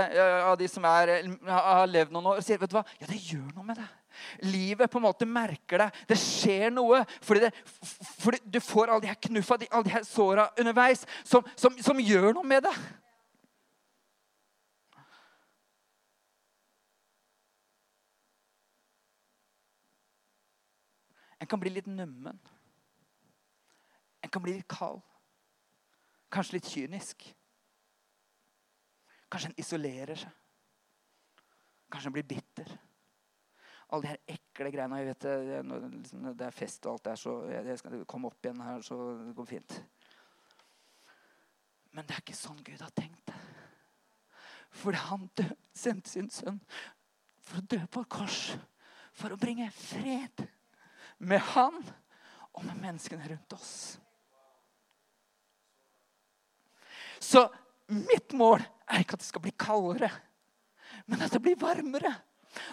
av 0.43 0.58
de 0.60 0.67
som 0.67 0.84
er, 0.89 1.13
har 1.48 1.86
levd 1.88 2.12
noen 2.12 2.34
år, 2.34 2.41
og 2.41 2.43
sier 2.43 2.60
vet 2.60 2.74
du 2.74 2.76
hva? 2.76 2.84
Ja, 3.00 3.08
det 3.08 3.21
gjør 3.24 3.54
noe 3.54 3.63
med 3.69 3.80
det. 3.80 3.88
Livet 4.52 4.91
på 4.91 5.00
en 5.00 5.06
måte 5.06 5.28
merker 5.28 5.86
deg. 5.86 6.02
Det 6.10 6.17
skjer 6.19 6.74
noe. 6.76 7.00
Fordi, 7.24 7.45
det, 7.45 7.54
fordi 8.19 8.41
du 8.43 8.60
får 8.60 8.91
alle 8.91 9.06
de 9.06 9.12
her 9.13 9.21
knuffa, 9.30 9.62
alle 9.69 9.88
de 9.88 9.95
her 9.95 10.04
såra 10.08 10.50
underveis, 10.60 11.06
som, 11.24 11.48
som, 11.56 11.78
som 11.80 12.04
gjør 12.04 12.34
noe 12.36 12.43
med 12.48 12.67
deg. 12.67 12.84
En 21.39 21.48
kan 21.48 21.60
bli 21.60 21.69
litt 21.69 21.89
nummen. 21.89 22.39
En 24.21 24.30
kan 24.30 24.41
bli 24.41 24.56
litt 24.58 24.69
kald. 24.71 25.04
Kanskje 26.32 26.58
litt 26.58 26.69
kynisk. 26.71 27.28
Kanskje 29.30 29.52
en 29.52 29.60
isolerer 29.62 30.19
seg. 30.24 30.41
Kanskje 31.91 32.10
en 32.10 32.15
blir 32.15 32.28
bitter. 32.28 32.71
Alle 33.93 34.02
de 34.02 34.10
her 34.10 34.34
ekle 34.34 34.71
greiene. 34.74 34.98
jeg 34.98 35.08
vet 35.12 35.19
Det, 35.19 35.62
liksom, 35.63 36.26
er 36.41 36.52
fest 36.52 36.86
og 36.86 36.93
alt 36.93 37.06
det 37.06 37.17
så 37.19 37.36
jeg 37.52 37.78
skal 37.78 38.06
komme 38.06 38.28
opp 38.28 38.45
igjen 38.45 38.62
her, 38.65 38.82
så 38.82 38.98
det 39.21 39.36
går 39.36 39.45
fint. 39.45 39.78
Men 41.91 42.06
det 42.06 42.15
er 42.15 42.24
ikke 42.24 42.36
sånn 42.36 42.63
Gud 42.65 42.82
har 42.82 42.91
tenkt 42.91 43.21
det. 43.30 43.38
For 44.76 44.91
han 44.91 45.30
død, 45.38 45.54
sendte 45.71 46.10
sin 46.12 46.28
sønn 46.34 46.60
for 47.45 47.62
å 47.62 47.67
dø 47.69 47.80
på 47.88 48.02
et 48.04 48.12
kors. 48.12 48.41
For 49.15 49.32
å 49.32 49.39
bringe 49.39 49.69
fred 49.71 50.43
med 51.17 51.41
han 51.54 51.78
og 52.56 52.63
med 52.65 52.80
menneskene 52.80 53.28
rundt 53.30 53.56
oss. 53.58 53.73
Så 57.19 57.47
mitt 57.88 58.34
mål 58.34 58.63
er 58.86 59.01
ikke 59.01 59.17
at 59.17 59.23
det 59.23 59.28
skal 59.28 59.43
bli 59.43 59.54
kaldere, 59.60 60.12
men 61.06 61.21
at 61.21 61.34
det 61.34 61.41
blir 61.43 61.60
varmere. 61.60 62.13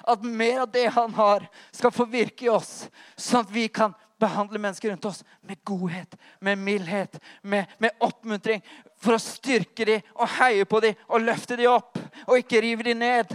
At 0.07 0.22
mer 0.22 0.62
av 0.62 0.70
det 0.70 0.87
han 0.94 1.14
har, 1.14 1.48
skal 1.74 1.90
få 1.94 2.07
virke 2.07 2.46
i 2.46 2.52
oss, 2.52 2.87
sånn 3.18 3.42
at 3.42 3.50
vi 3.55 3.66
kan 3.72 3.96
behandle 4.22 4.61
mennesker 4.62 4.92
rundt 4.92 5.09
oss 5.09 5.24
med 5.40 5.59
godhet, 5.66 6.14
med 6.38 6.59
mildhet, 6.59 7.18
med, 7.42 7.66
med 7.83 7.96
oppmuntring. 7.98 8.62
For 9.02 9.16
å 9.16 9.22
styrke 9.22 9.87
dem 9.88 10.12
og 10.14 10.31
heie 10.38 10.66
på 10.68 10.78
dem 10.85 11.00
og 11.09 11.24
løfte 11.24 11.59
dem 11.59 11.72
opp, 11.72 11.98
og 12.28 12.38
ikke 12.38 12.62
rive 12.62 12.87
dem 12.87 13.02
ned. 13.02 13.35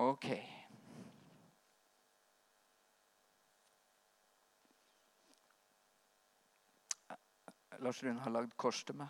Ok. 0.00 0.32
Lars 7.80 8.02
Rune 8.02 8.20
har 8.20 8.30
lagd 8.30 8.52
kors 8.60 8.84
til 8.84 8.96
meg. 9.00 9.08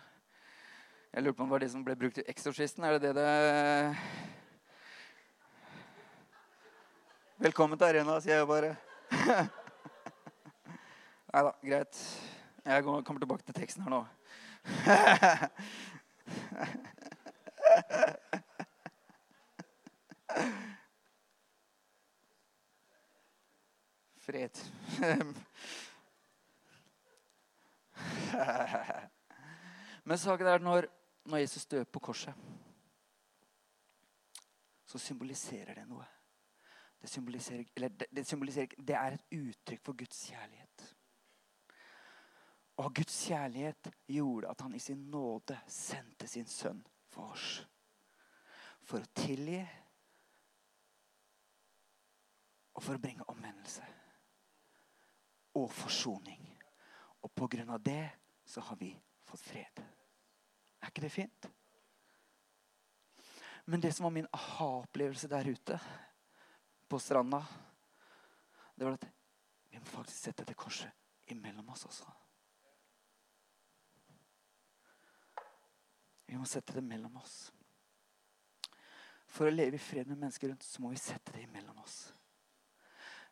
Jeg 1.11 1.23
lurer 1.25 1.35
på 1.35 1.43
om 1.43 1.49
det 1.49 1.53
var 1.53 1.63
de 1.63 1.69
som 1.73 1.83
ble 1.83 1.95
brukt 1.99 2.19
i 2.21 2.23
Eksorsisten. 2.31 2.83
Er 2.87 2.91
det 2.95 3.01
det 3.03 3.13
det 3.19 3.27
Velkommen 7.41 7.77
til 7.77 7.87
arena, 7.89 8.13
sier 8.23 8.37
jeg 8.39 8.47
bare. 8.47 8.71
Nei 11.33 11.41
da, 11.43 11.51
greit. 11.65 11.95
Jeg 12.63 12.83
kommer 12.87 13.19
tilbake 13.19 13.43
til 13.43 13.55
teksten 13.59 13.83
her 13.83 13.91
nå. 13.91 14.05
Fred. 24.23 24.55
Men 30.07 30.17
saken 30.17 30.47
er 30.47 30.63
når, 30.63 30.87
når 31.25 31.43
Jesus 31.43 31.65
dør 31.65 31.83
på 31.83 31.99
korset, 31.99 32.33
så 34.85 34.99
symboliserer 34.99 35.73
det 35.77 35.85
noe. 35.87 36.05
Det 37.01 37.09
symboliserer, 37.09 37.65
eller 37.75 37.89
det, 37.89 38.07
det 38.11 38.27
symboliserer 38.27 38.67
Det 38.77 38.95
er 38.95 39.15
et 39.15 39.37
uttrykk 39.37 39.85
for 39.85 39.97
Guds 39.97 40.25
kjærlighet. 40.29 40.95
Og 42.77 42.93
Guds 42.95 43.27
kjærlighet 43.27 43.91
gjorde 44.07 44.49
at 44.49 44.61
han 44.61 44.75
i 44.75 44.79
sin 44.79 44.97
nåde 45.09 45.59
sendte 45.67 46.27
sin 46.27 46.45
sønn 46.45 46.83
for 47.09 47.33
oss. 47.33 47.67
For 48.83 49.01
å 49.01 49.11
tilgi 49.15 49.61
og 52.73 52.83
for 52.83 52.97
å 52.97 53.01
bringe 53.01 53.27
omvendelse 53.29 53.85
og 55.59 55.67
forsoning. 55.71 56.50
Og 57.21 57.33
på 57.35 57.47
grunn 57.47 57.69
av 57.69 57.81
det 57.83 58.09
så 58.45 58.61
har 58.65 58.77
vi 58.79 58.91
fått 59.25 59.43
fred. 59.45 59.81
Er 60.81 60.89
ikke 60.89 61.03
det 61.05 61.13
fint? 61.13 61.49
Men 63.65 63.81
det 63.81 63.93
som 63.93 64.03
var 64.03 64.15
min 64.15 64.27
aha-opplevelse 64.33 65.29
der 65.29 65.47
ute 65.47 65.77
på 66.89 66.99
stranda, 66.99 67.43
det 68.75 68.85
var 68.85 68.97
at 68.97 69.05
vi 69.69 69.79
må 69.79 69.85
faktisk 69.85 70.25
sette 70.25 70.45
det 70.47 70.57
korset 70.57 71.31
imellom 71.31 71.69
oss 71.69 71.85
også. 71.85 72.09
Vi 76.25 76.37
må 76.39 76.47
sette 76.47 76.73
det 76.73 76.83
mellom 76.83 77.17
oss. 77.21 77.51
For 79.31 79.47
å 79.47 79.53
leve 79.53 79.77
i 79.77 79.83
fred 79.83 80.09
med 80.09 80.19
mennesker 80.19 80.51
rundt, 80.51 80.63
så 80.63 80.81
må 80.83 80.91
vi 80.91 80.99
sette 80.99 81.31
det 81.35 81.45
imellom 81.45 81.77
oss. 81.83 82.13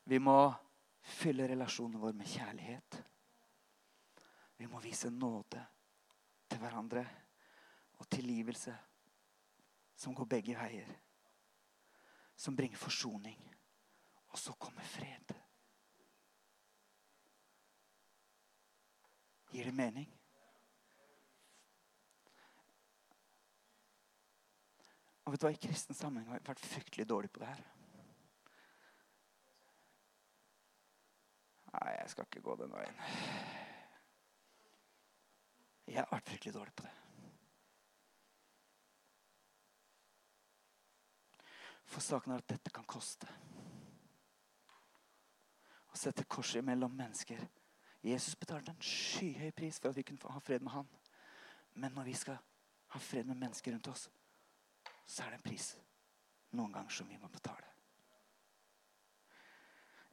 Vi 0.03 0.19
må 0.19 0.37
fylle 1.03 1.47
relasjonen 1.47 1.99
vår 1.99 2.15
med 2.15 2.27
kjærlighet. 2.27 2.99
Vi 4.59 4.67
må 4.67 4.79
vise 4.83 5.07
nåde 5.09 5.61
til 6.51 6.59
hverandre 6.59 7.05
og 7.99 8.07
tilgivelse 8.11 8.73
som 9.95 10.15
går 10.15 10.27
begge 10.27 10.55
veier. 10.59 10.89
Som 12.35 12.55
bringer 12.55 12.77
forsoning. 12.77 13.39
Og 14.29 14.39
så 14.39 14.53
kommer 14.59 14.83
fred. 14.83 15.31
Gir 19.51 19.63
det 19.63 19.73
mening? 19.73 20.11
Og 25.25 25.33
vet 25.33 25.41
du 25.41 25.47
hva, 25.47 25.53
I 25.53 25.61
kristen 25.61 25.95
sammenheng 25.95 26.29
har 26.31 26.39
jeg 26.39 26.47
vært 26.47 26.67
fryktelig 26.67 27.07
dårlig 27.09 27.31
på 27.31 27.41
det 27.43 27.49
her. 27.51 27.65
Nei, 31.69 31.89
jeg 31.95 32.11
skal 32.11 32.27
ikke 32.27 32.45
gå 32.45 32.59
den 32.59 32.73
veien. 32.73 33.67
Jeg 35.89 36.03
har 36.03 36.11
vært 36.11 36.29
fryktelig 36.29 36.53
dårlig 36.53 36.73
på 36.77 36.85
det. 36.85 36.95
For 41.89 42.05
saken 42.05 42.35
er 42.35 42.43
at 42.43 42.51
dette 42.51 42.73
kan 42.73 42.85
koste. 42.85 43.29
Å 45.89 45.97
sette 45.97 46.27
korset 46.29 46.61
mellom 46.65 46.93
mennesker. 46.93 47.41
Jesus 48.05 48.37
betalte 48.39 48.71
en 48.71 48.85
skyhøy 48.85 49.49
pris 49.57 49.81
for 49.81 49.89
at 49.89 49.97
vi 49.97 50.05
kunne 50.05 50.35
ha 50.35 50.43
fred 50.45 50.61
med 50.61 50.75
han. 50.75 50.87
Men 51.73 51.97
når 51.97 52.11
vi 52.11 52.13
skal 52.21 52.37
ha 52.93 53.01
fred 53.01 53.25
med 53.25 53.41
mennesker 53.41 53.73
rundt 53.73 53.89
oss, 53.89 54.05
så 55.05 55.25
er 55.25 55.33
det 55.33 55.41
en 55.41 55.49
pris 55.49 55.71
noen 56.53 56.73
ganger 56.73 56.93
som 56.93 57.09
vi 57.09 57.17
må 57.17 57.27
betale. 57.33 57.65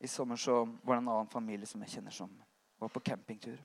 I 0.00 0.08
sommer 0.08 0.36
så 0.36 0.62
var 0.64 0.96
det 0.96 1.02
en 1.02 1.08
annen 1.08 1.32
familie 1.32 1.68
som 1.68 1.80
jeg 1.84 1.96
kjenner 1.96 2.12
som 2.12 2.32
var 2.80 2.92
på 2.92 3.00
campingtur. 3.00 3.60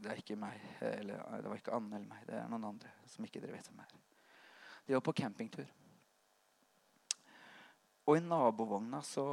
Det 0.00 0.08
er 0.08 0.20
ikke 0.22 0.38
meg, 0.40 0.56
eller 0.80 1.42
det 1.42 1.50
var 1.50 1.58
ikke 1.60 1.76
Anne 1.76 1.98
eller 1.98 2.08
meg. 2.08 2.24
Det 2.24 2.36
er 2.38 2.48
noen 2.48 2.70
andre 2.70 2.92
som 3.10 3.26
ikke 3.26 3.42
dere 3.42 3.52
vet 3.58 3.68
hvem 3.68 3.82
er. 3.84 3.94
De 4.86 4.96
var 4.96 5.02
på 5.04 5.16
campingtur. 5.20 5.68
Og 8.08 8.16
i 8.16 8.22
nabovogna 8.24 9.02
så, 9.04 9.24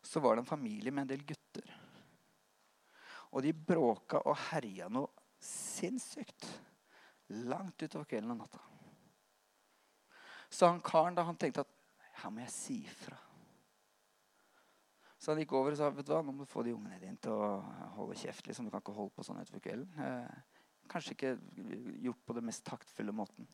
så 0.00 0.22
var 0.22 0.36
det 0.36 0.44
en 0.44 0.52
familie 0.52 0.94
med 0.94 1.04
en 1.04 1.10
del 1.10 1.24
gutter. 1.26 1.72
Og 3.34 3.42
de 3.42 3.52
bråka 3.54 4.22
og 4.24 4.38
herja 4.50 4.86
noe 4.90 5.10
sinnssykt 5.40 6.46
langt 7.50 7.82
utover 7.82 8.06
kvelden 8.08 8.34
og 8.34 8.40
natta. 8.44 8.62
Så 10.50 10.70
han 10.70 10.80
karen 10.82 11.18
da, 11.18 11.26
han 11.26 11.38
tenkte 11.38 11.62
at 11.66 11.76
her 12.22 12.32
må 12.34 12.42
jeg 12.42 12.54
si 12.54 12.78
fra. 12.90 13.18
Så 15.20 15.34
han 15.34 15.40
gikk 15.42 15.52
over 15.52 15.74
og 15.74 15.76
sa 15.76 15.90
vet 15.92 16.06
du 16.08 16.14
hva, 16.14 16.22
nå 16.24 16.32
må 16.32 16.46
du 16.46 16.48
få 16.48 16.62
de 16.64 16.72
ungene 16.72 16.96
dine 16.96 17.18
til 17.20 17.34
å 17.36 17.48
holde 17.98 18.16
kjeft. 18.16 18.46
liksom, 18.46 18.64
Du 18.64 18.72
kan 18.72 18.80
ikke 18.80 18.96
holde 18.96 19.12
på 19.12 19.24
sånn 19.26 19.42
utover 19.42 19.60
kvelden. 19.66 19.90
Eh, 20.00 20.60
kanskje 20.88 21.12
ikke 21.12 21.32
gjort 22.06 22.22
på 22.24 22.36
den 22.38 22.46
mest 22.48 22.64
taktfulle 22.64 23.12
måten. 23.12 23.48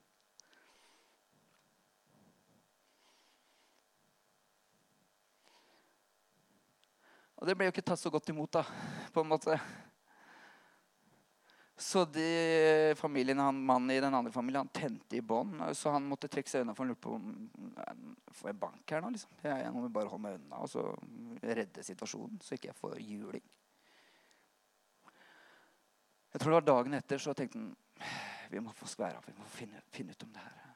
Og 7.36 7.50
det 7.50 7.56
ble 7.58 7.66
jo 7.66 7.74
ikke 7.74 7.84
tatt 7.84 8.00
så 8.00 8.14
godt 8.14 8.30
imot, 8.32 8.54
da, 8.54 8.62
på 9.12 9.26
en 9.26 9.28
måte. 9.34 9.58
Så 11.78 12.04
de, 12.08 12.94
familien, 12.96 13.38
han, 13.38 13.58
mannen 13.68 13.90
i 13.92 14.00
den 14.00 14.14
andre 14.14 14.32
familien 14.32 14.64
han 14.64 14.68
tente 14.72 15.16
i 15.16 15.20
bånd. 15.20 15.60
Så 15.76 15.92
han 15.92 16.06
måtte 16.08 16.28
trekke 16.32 16.48
seg 16.48 16.64
unna. 16.64 16.72
For 16.72 16.86
han 16.86 16.94
lurte 16.94 17.04
på 17.04 17.16
om 17.18 18.14
får 18.36 18.50
jeg 18.50 18.58
bank 18.60 18.94
her 18.94 19.04
nå. 19.04 19.10
liksom. 19.12 19.34
Jeg, 19.42 19.58
jeg 19.64 19.74
må 19.74 19.88
bare 19.92 20.08
holde 20.12 20.24
meg 20.24 20.38
unna 20.38 20.62
og 20.64 20.70
så 20.72 20.86
redde 21.42 21.84
situasjonen, 21.84 22.40
så 22.44 22.56
ikke 22.56 22.70
jeg 22.70 22.80
får 22.80 22.96
juling. 23.04 23.44
Jeg 26.32 26.42
tror 26.42 26.52
det 26.52 26.58
var 26.58 26.68
dagen 26.68 26.96
etter 26.96 27.20
så 27.22 27.36
tenkte 27.36 27.60
han 27.60 27.74
vi 28.50 28.60
må 28.62 28.72
få 28.76 28.86
skvære 28.86 29.18
av. 29.18 29.24
Vi 29.26 29.34
må 29.34 29.46
finne, 29.50 29.80
finne 29.90 30.14
ut 30.14 30.22
om 30.22 30.32
det 30.34 30.42
her. 30.44 30.74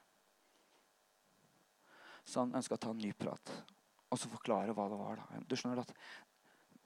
Så 2.24 2.42
han 2.42 2.56
ønska 2.58 2.76
å 2.76 2.80
ta 2.82 2.90
en 2.94 3.00
ny 3.02 3.12
prat 3.16 3.52
og 4.10 4.18
så 4.18 4.30
forklare 4.30 4.74
hva 4.74 4.88
det 4.90 4.98
var. 4.98 5.20
da. 5.20 5.40
Du 5.46 5.54
skjønner 5.54 5.84
at 5.84 5.92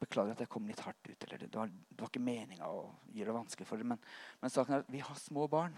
Beklager 0.02 0.34
at 0.34 0.42
jeg 0.42 0.50
kom 0.50 0.66
litt 0.68 0.82
hardt 0.84 1.06
ut. 1.06 1.26
Det 1.30 1.50
var, 1.54 1.70
det 1.70 2.00
var 2.00 2.10
ikke 2.10 2.22
meninga 2.24 2.68
å 2.68 2.88
gjøre 3.14 3.30
det 3.30 3.36
vanskelig 3.38 3.68
for 3.68 3.80
dem. 3.80 3.94
Men, 3.94 4.02
men 4.42 4.52
saken 4.52 4.76
er 4.76 4.84
at 4.84 4.92
vi 4.92 5.02
har 5.04 5.20
små 5.20 5.46
barn, 5.50 5.76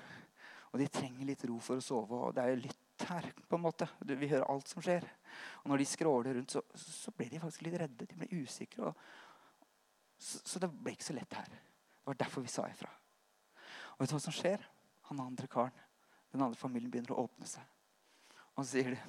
og 0.73 0.81
de 0.81 0.89
trenger 0.93 1.29
litt 1.29 1.45
ro 1.49 1.59
for 1.63 1.81
å 1.81 1.85
sove. 1.85 2.19
Og 2.29 2.35
det 2.37 2.43
er 2.43 2.55
jo 2.55 2.63
litt 2.65 3.07
her, 3.09 3.29
på 3.49 3.59
en 3.59 3.65
måte. 3.65 3.89
Vi 4.01 4.29
hører 4.31 4.49
alt 4.51 4.69
som 4.69 4.85
skjer. 4.85 5.05
Og 5.63 5.71
når 5.71 5.83
de 5.83 5.89
skråler 5.89 6.39
rundt, 6.39 6.57
så, 6.57 6.63
så 6.81 7.13
blir 7.17 7.31
de 7.33 7.41
faktisk 7.43 7.67
litt 7.67 7.79
redde. 7.81 8.09
De 8.09 8.19
blir 8.19 8.43
usikre. 8.43 8.91
Og, 8.91 8.95
så, 10.19 10.41
så, 10.43 10.63
det 10.63 10.73
ble 10.73 10.97
ikke 10.97 11.11
så 11.11 11.17
lett 11.17 11.39
her. 11.39 11.53
Det 11.53 12.11
var 12.11 12.21
derfor 12.25 12.45
vi 12.45 12.53
sa 12.53 12.67
ifra. 12.71 12.91
Og 13.95 14.03
vet 14.03 14.13
du 14.13 14.17
hva 14.17 14.25
som 14.27 14.37
skjer? 14.37 14.65
Han 15.11 15.23
andre 15.23 15.49
karen, 15.51 15.85
den 16.35 16.43
andre 16.43 16.59
familien, 16.59 16.91
begynner 16.91 17.15
å 17.15 17.27
åpne 17.29 17.49
seg. 17.49 17.65
Og 18.57 18.65
så 18.65 18.71
sier 18.73 18.97
de 18.97 19.01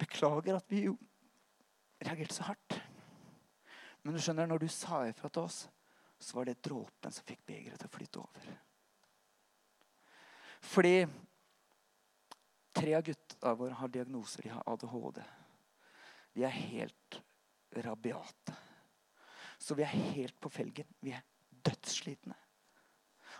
Beklager 0.00 0.54
at 0.54 0.68
vi 0.70 0.84
gjorde 0.84 1.09
reagerte 2.00 2.34
så 2.34 2.48
hardt. 2.48 2.78
Men 4.02 4.16
du 4.16 4.22
skjønner, 4.22 4.48
når 4.48 4.62
du 4.62 4.68
sa 4.72 5.02
ifra 5.08 5.28
til 5.28 5.44
oss, 5.44 5.64
så 6.20 6.36
var 6.36 6.48
det 6.48 6.60
dråpen 6.64 7.12
som 7.12 7.26
fikk 7.28 7.42
begeret 7.48 7.80
til 7.80 7.88
å 7.88 7.94
flyte 7.94 8.22
over. 8.22 8.50
Fordi 10.60 10.96
tre 12.76 12.94
av 12.96 13.04
gutta 13.04 13.54
våre 13.56 13.76
har 13.78 13.92
diagnoser. 13.92 14.44
De 14.44 14.52
har 14.52 14.66
ADHD. 14.68 15.22
De 16.36 16.44
er 16.44 16.56
helt 16.56 17.20
rabiate. 17.84 18.56
Så 19.60 19.76
vi 19.76 19.84
er 19.84 19.92
helt 19.92 20.36
på 20.40 20.52
felgen. 20.52 20.88
Vi 21.00 21.12
er 21.16 21.24
dødsslitne. 21.64 22.36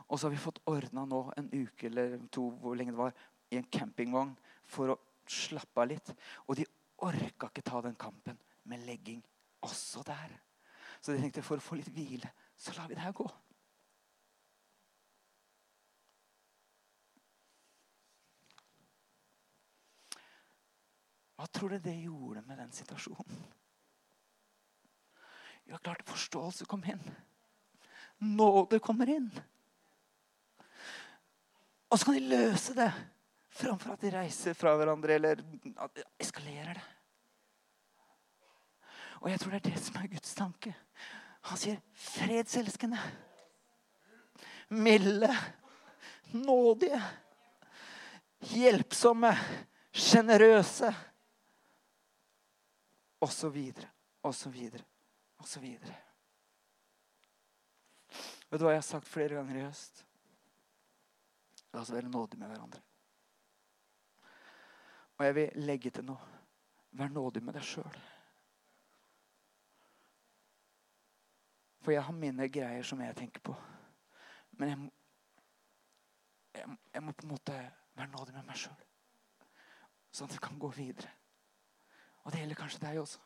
Og 0.08 0.18
så 0.18 0.26
har 0.26 0.34
vi 0.34 0.42
fått 0.42 0.62
ordna 0.68 1.04
nå 1.08 1.22
en 1.36 1.48
uke 1.52 1.88
eller 1.88 2.18
to 2.32 2.48
hvor 2.60 2.76
lenge 2.76 2.94
det 2.94 3.00
var, 3.00 3.16
i 3.50 3.58
en 3.58 3.68
campingvogn 3.72 4.32
for 4.70 4.94
å 4.94 5.00
slappe 5.30 5.82
av 5.82 5.90
litt. 5.90 6.12
Og 6.48 6.56
de 6.58 6.66
orka 7.04 7.48
ikke 7.50 7.64
ta 7.66 7.80
den 7.84 7.96
kampen 7.98 8.38
med 8.70 8.86
legging 8.86 9.20
også 9.66 10.04
der. 10.06 10.38
Så 11.00 11.12
de 11.12 11.20
tenkte 11.22 11.44
for 11.44 11.60
å 11.60 11.64
få 11.64 11.78
litt 11.78 11.90
hvile, 11.94 12.28
så 12.56 12.74
lar 12.76 12.88
vi 12.88 12.96
det 12.96 13.04
her 13.04 13.16
gå. 13.16 13.26
Hva 21.40 21.46
tror 21.48 21.72
du 21.72 21.78
det 21.80 21.96
gjorde 22.02 22.42
med 22.44 22.58
den 22.60 22.72
situasjonen? 22.76 23.38
Ja, 25.70 25.78
klart 25.78 26.04
forståelse 26.04 26.66
kom 26.68 26.82
inn. 26.84 27.00
Nåde 28.20 28.80
kommer 28.84 29.08
inn. 29.08 29.30
Og 31.88 31.96
så 31.96 32.10
kan 32.10 32.18
de 32.18 32.28
løse 32.28 32.76
det 32.76 32.90
Framfor 33.50 33.96
at 33.96 34.02
de 34.04 34.12
reiser 34.14 34.54
fra 34.54 34.76
hverandre 34.78 35.16
eller 35.16 35.40
eskalerer 36.22 36.78
det. 36.78 36.84
Og 39.20 39.30
jeg 39.30 39.40
tror 39.40 39.52
det 39.52 39.60
er 39.60 39.70
det 39.70 39.82
som 39.84 39.98
er 40.00 40.10
Guds 40.12 40.34
tanke. 40.36 40.74
Han 41.48 41.60
sier 41.60 41.80
fredselskende. 41.92 43.00
Milde. 44.68 45.30
Nådige. 46.32 47.00
Hjelpsomme. 48.52 49.32
Sjenerøse. 49.92 50.92
Og 53.20 53.32
så 53.32 53.48
videre. 53.52 53.90
Og 54.22 54.34
så 54.34 54.52
videre. 54.52 54.84
Og 55.40 55.48
så 55.48 55.60
videre. 55.60 55.96
Vet 58.50 58.60
du 58.60 58.66
hva 58.66 58.72
jeg 58.74 58.82
har 58.82 58.88
sagt 58.88 59.08
flere 59.08 59.36
ganger 59.36 59.60
i 59.60 59.66
høst? 59.66 60.04
La 61.70 61.84
oss 61.84 61.92
være 61.94 62.10
nådige 62.10 62.40
med 62.40 62.50
hverandre. 62.50 62.80
Og 65.20 65.26
jeg 65.26 65.36
vil 65.36 65.66
legge 65.68 65.92
til 65.94 66.08
noe. 66.08 66.38
Vær 66.96 67.12
nådig 67.12 67.42
med 67.44 67.54
deg 67.54 67.66
sjøl. 67.68 68.00
For 71.90 71.96
jeg 71.96 72.06
har 72.06 72.14
mine 72.14 72.44
greier 72.54 72.84
som 72.86 73.00
jeg 73.02 73.16
tenker 73.18 73.42
på. 73.42 73.50
Men 74.60 74.68
jeg 74.70 74.78
må, 74.78 74.90
jeg, 76.54 76.74
jeg 76.94 77.02
må 77.02 77.14
på 77.18 77.24
en 77.26 77.32
måte 77.32 77.56
være 77.98 78.12
nådig 78.12 78.34
med 78.36 78.46
meg 78.46 78.60
sjøl. 78.62 78.84
Sånn 80.14 80.30
at 80.30 80.36
vi 80.36 80.42
kan 80.44 80.60
gå 80.62 80.70
videre. 80.76 81.10
Og 82.22 82.30
det 82.30 82.44
gjelder 82.44 82.60
kanskje 82.60 82.82
deg 82.84 83.00
også. 83.00 83.24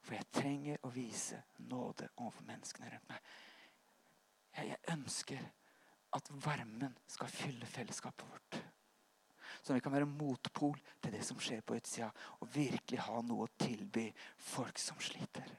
For 0.00 0.16
jeg 0.16 0.26
trenger 0.34 0.82
å 0.82 0.90
vise 0.96 1.38
nåde 1.68 2.08
overfor 2.16 2.48
menneskene 2.48 2.90
rundt 2.96 3.06
meg. 3.12 3.30
Jeg, 4.56 4.72
jeg 4.72 4.96
ønsker 4.96 5.46
at 6.18 6.32
varmen 6.42 6.98
skal 7.06 7.30
fylle 7.36 7.70
fellesskapet 7.70 8.26
vårt. 8.32 8.60
Så 9.62 9.78
vi 9.78 9.86
kan 9.86 9.94
være 9.94 10.10
motpol 10.10 10.74
til 10.98 11.14
det 11.14 11.22
som 11.30 11.38
skjer 11.38 11.62
på 11.62 11.78
utsida, 11.78 12.10
og 12.42 12.50
virkelig 12.58 13.06
ha 13.06 13.22
noe 13.22 13.46
å 13.46 13.56
tilby 13.62 14.08
folk 14.50 14.82
som 14.82 14.98
sliter. 14.98 15.54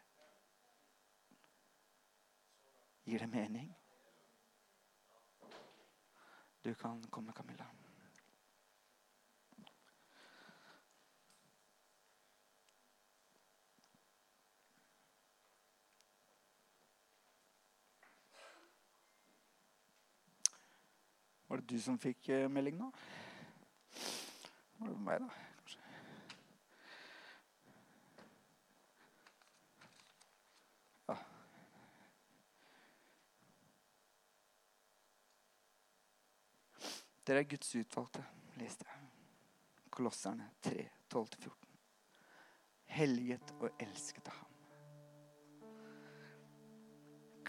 Gir 3.05 3.19
det 3.19 3.29
mening? 3.29 3.75
Du 6.63 6.73
kan 6.73 7.03
komme, 7.03 7.33
Camilla. 7.33 7.65
Var 21.47 21.57
det 21.57 21.69
du 21.69 21.79
som 21.81 21.95
fikk 21.97 22.29
eh, 22.29 22.49
melding 22.51 22.75
nå? 22.77 22.91
Var 24.77 24.91
det 24.91 24.99
meg, 25.01 25.23
da? 25.23 25.48
Dere 37.29 37.43
er 37.43 37.45
Guds 37.45 37.75
utvalgte, 37.77 38.23
leste 38.57 38.87
jeg. 38.89 39.03
Kolosserne 39.93 40.47
3, 40.65 40.87
12-14. 41.13 41.67
Helliget 42.89 43.51
og 43.59 43.83
elsket 43.85 44.31
av 44.31 44.39
ham. 44.39 44.55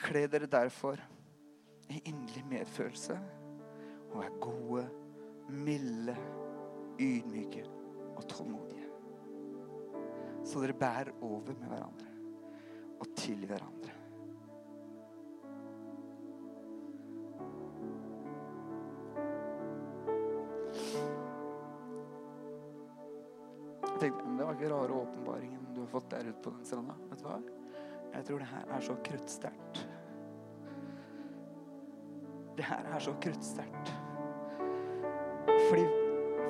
Kle 0.03 0.27
dere 0.29 0.51
derfor 0.53 1.01
i 1.88 2.03
inderlig 2.12 2.45
medfølelse 2.51 3.16
og 4.11 4.21
er 4.27 4.37
gode, 4.45 4.85
milde, 5.49 6.19
ydmyke 7.01 7.64
og 8.11 8.23
tålmodige. 8.29 8.85
Så 10.45 10.61
dere 10.61 10.77
bærer 10.77 11.14
over 11.25 11.57
med 11.57 11.73
hverandre 11.73 12.12
og 13.01 13.16
til 13.16 13.49
hverandre. 13.49 13.80
Ikke 24.61 24.75
rare 24.75 24.92
åpenbaringen 24.92 25.61
du 25.73 25.79
har 25.81 25.87
fått 25.88 26.11
der 26.11 26.27
ute 26.29 26.42
på 26.44 26.51
den 26.53 26.64
stranda. 26.68 26.92
Vet 27.09 27.23
du 27.23 27.25
hva? 27.25 27.37
Jeg 28.12 28.25
tror 28.29 28.42
det 28.42 28.49
her 28.51 28.73
er 28.77 28.83
så 28.85 28.94
kruttsterkt. 29.07 29.79
Det 32.59 32.66
her 32.68 32.88
er 32.92 33.01
så 33.01 33.14
kruttsterkt. 33.25 33.92
Fordi 35.46 35.87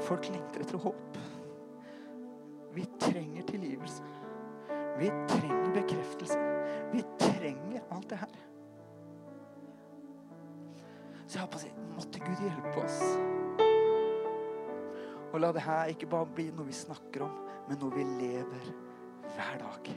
folk 0.03 0.27
lengter 0.27 0.65
etter 0.65 0.83
håp. 0.83 1.21
Vi 2.75 2.87
trenger 2.99 3.47
tilgivelse. 3.47 4.03
Vi 4.99 5.11
trenger 5.31 5.71
bekreftelse. 5.77 6.39
Vi 6.91 7.05
trenger 7.21 7.85
alt 7.95 8.09
det 8.11 8.19
her. 8.25 8.35
Så 11.29 11.37
jeg 11.37 11.45
har 11.45 11.53
på 11.55 11.61
å 11.61 11.63
si 11.63 11.71
måtte 11.93 12.25
Gud 12.27 12.43
hjelpe 12.43 12.83
oss. 12.83 12.99
Og 15.31 15.39
la 15.39 15.53
det 15.55 15.63
her 15.63 15.95
ikke 15.95 16.11
bare 16.11 16.27
bli 16.35 16.49
noe 16.51 16.67
vi 16.67 16.75
snakker 16.75 17.29
om, 17.29 17.39
men 17.71 17.79
noe 17.79 17.95
vi 17.95 18.03
lever 18.03 18.65
hver 19.31 19.59
dag. 19.63 19.89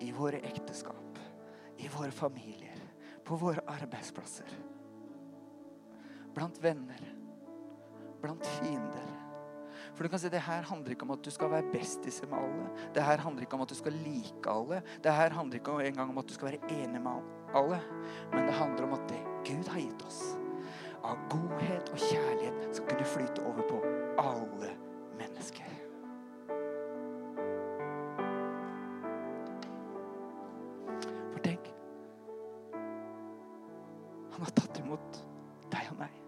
I 0.00 0.12
våre 0.16 0.38
ekteskap, 0.40 1.18
i 1.76 1.88
våre 1.92 2.10
familier, 2.16 2.78
på 3.24 3.36
våre 3.36 3.60
arbeidsplasser. 3.68 4.54
Blant 6.32 6.56
venner, 6.64 7.02
blant 8.22 8.48
fiender. 8.56 9.10
For 9.92 10.06
du 10.06 10.08
kan 10.08 10.22
si, 10.22 10.30
Det 10.32 10.40
her 10.40 10.64
handler 10.64 10.94
ikke 10.94 11.04
om 11.04 11.12
at 11.12 11.24
du 11.24 11.30
skal 11.30 11.50
være 11.52 11.68
bestiser 11.74 12.26
med 12.30 12.38
alle. 12.38 12.70
Det 12.94 13.02
her 13.04 13.20
handler 13.20 13.44
ikke 13.44 13.58
om 13.58 13.64
at 13.66 13.68
du 13.68 13.74
skal 13.76 13.92
like 13.92 14.48
alle. 14.48 14.80
Det 15.04 15.12
her 15.12 15.30
handler 15.36 15.60
ikke 15.60 15.74
engang 15.86 16.10
om 16.10 16.18
at 16.18 16.28
du 16.28 16.32
skal 16.32 16.48
være 16.52 16.70
enig 16.72 17.02
med 17.02 17.20
alle. 17.54 17.82
Men 18.32 18.48
det 18.48 18.54
handler 18.56 18.88
om 18.88 18.96
at 18.96 19.04
det 19.12 19.20
Gud 19.44 19.68
har 19.68 19.80
gitt 19.80 20.06
oss, 20.06 20.22
av 21.04 21.20
godhet 21.28 21.92
og 21.92 21.98
kjærlighet, 21.98 22.64
skal 22.72 22.88
kunne 22.88 23.12
flyte 23.12 23.44
over 23.44 23.68
på 23.68 23.82
alle 24.22 24.72
mennesker. 25.22 25.68
For 31.32 31.40
tenk 31.46 31.70
Han 34.34 34.46
har 34.46 34.52
tatt 34.58 34.82
imot 34.82 35.22
deg 35.72 35.94
og 35.94 36.02
meg. 36.02 36.18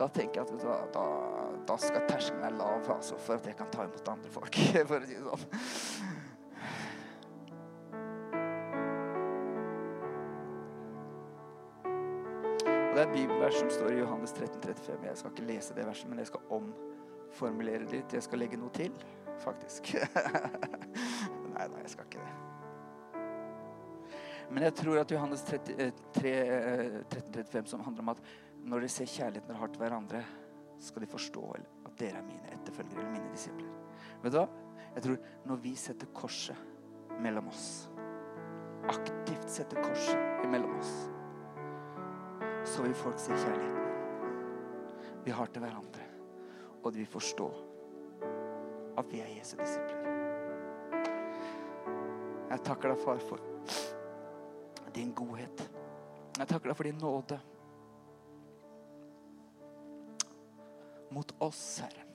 Da 0.00 0.08
tenker 0.08 0.40
jeg 0.40 0.46
at 0.72 0.94
da, 0.94 1.04
da 1.68 1.76
skal 1.80 2.06
terskelen 2.08 2.40
være 2.40 2.56
lav 2.56 2.88
altså, 2.94 3.18
for 3.20 3.36
at 3.36 3.50
jeg 3.50 3.58
kan 3.58 3.68
ta 3.72 3.84
imot 3.84 4.08
andre 4.08 4.32
folk. 4.32 4.56
For 4.88 4.96
å 4.96 5.04
si 5.04 5.18
det 5.18 5.24
sånn. 5.26 6.19
Bibelvers 13.12 13.54
som 13.58 13.70
står 13.70 13.92
i 13.92 13.98
Johannes 13.98 14.32
13, 14.32 14.60
35. 14.62 15.06
Jeg 15.06 15.16
skal 15.18 15.32
ikke 15.34 15.48
lese 15.48 15.74
det 15.74 15.86
verset, 15.86 16.10
men 16.10 16.20
jeg 16.22 16.30
skal 16.30 16.52
omformulere 16.56 17.84
det 17.84 17.96
litt. 17.96 18.14
Jeg 18.14 18.26
skal 18.26 18.42
legge 18.42 18.60
noe 18.60 18.72
til, 18.74 18.94
faktisk. 19.42 19.92
nei, 21.54 21.66
nei, 21.66 21.82
jeg 21.82 21.92
skal 21.94 22.06
ikke 22.06 22.22
det. 22.22 22.36
Men 24.50 24.66
jeg 24.66 24.76
tror 24.80 25.02
at 25.02 25.12
Johannes 25.14 25.44
30, 25.46 25.76
eh, 25.78 25.92
3, 26.16 26.30
eh, 26.30 26.96
13, 27.06 27.32
35, 27.34 27.70
som 27.70 27.84
handler 27.86 28.06
om 28.06 28.14
at 28.14 28.24
når 28.64 28.84
dere 28.84 28.94
ser 28.96 29.10
kjærligheten 29.10 29.52
dere 29.52 29.60
har 29.60 29.70
til 29.70 29.84
hverandre, 29.84 30.24
skal 30.80 31.04
de 31.04 31.12
forstå 31.12 31.44
at 31.54 31.94
dere 32.00 32.18
er 32.18 32.26
mine 32.26 32.50
etterfølgere 32.56 33.02
eller 33.02 33.14
mine 33.14 33.30
disipler. 33.34 33.70
Vet 34.24 34.34
du 34.34 34.40
hva? 34.40 34.48
Jeg 34.96 35.06
tror 35.06 35.18
når 35.46 35.62
vi 35.62 35.74
setter 35.78 36.10
korset 36.16 36.66
mellom 37.20 37.50
oss, 37.52 37.88
aktivt 38.90 39.50
setter 39.52 39.82
korset 39.84 40.46
mellom 40.50 40.78
oss, 40.80 40.94
så 42.64 42.82
vil 42.82 42.94
folk 42.94 43.18
se 43.18 43.36
kjærligheten 43.36 43.80
vi 45.24 45.30
har 45.30 45.46
til 45.46 45.62
hverandre. 45.62 46.06
Og 46.82 46.92
de 46.92 47.02
vil 47.02 47.06
forstå 47.06 47.48
at 48.98 49.12
vi 49.12 49.20
er 49.20 49.34
Jesu 49.36 49.56
disipler. 49.60 50.08
Jeg 52.50 52.64
takker 52.66 52.90
deg, 52.90 52.98
far, 53.04 53.20
for 53.28 53.38
din 54.94 55.12
godhet. 55.14 55.62
Jeg 56.38 56.48
takker 56.48 56.72
deg 56.72 56.76
for 56.76 56.88
din 56.88 56.98
nåde 56.98 57.38
mot 61.10 61.34
oss, 61.42 61.62
Herre. 61.84 62.06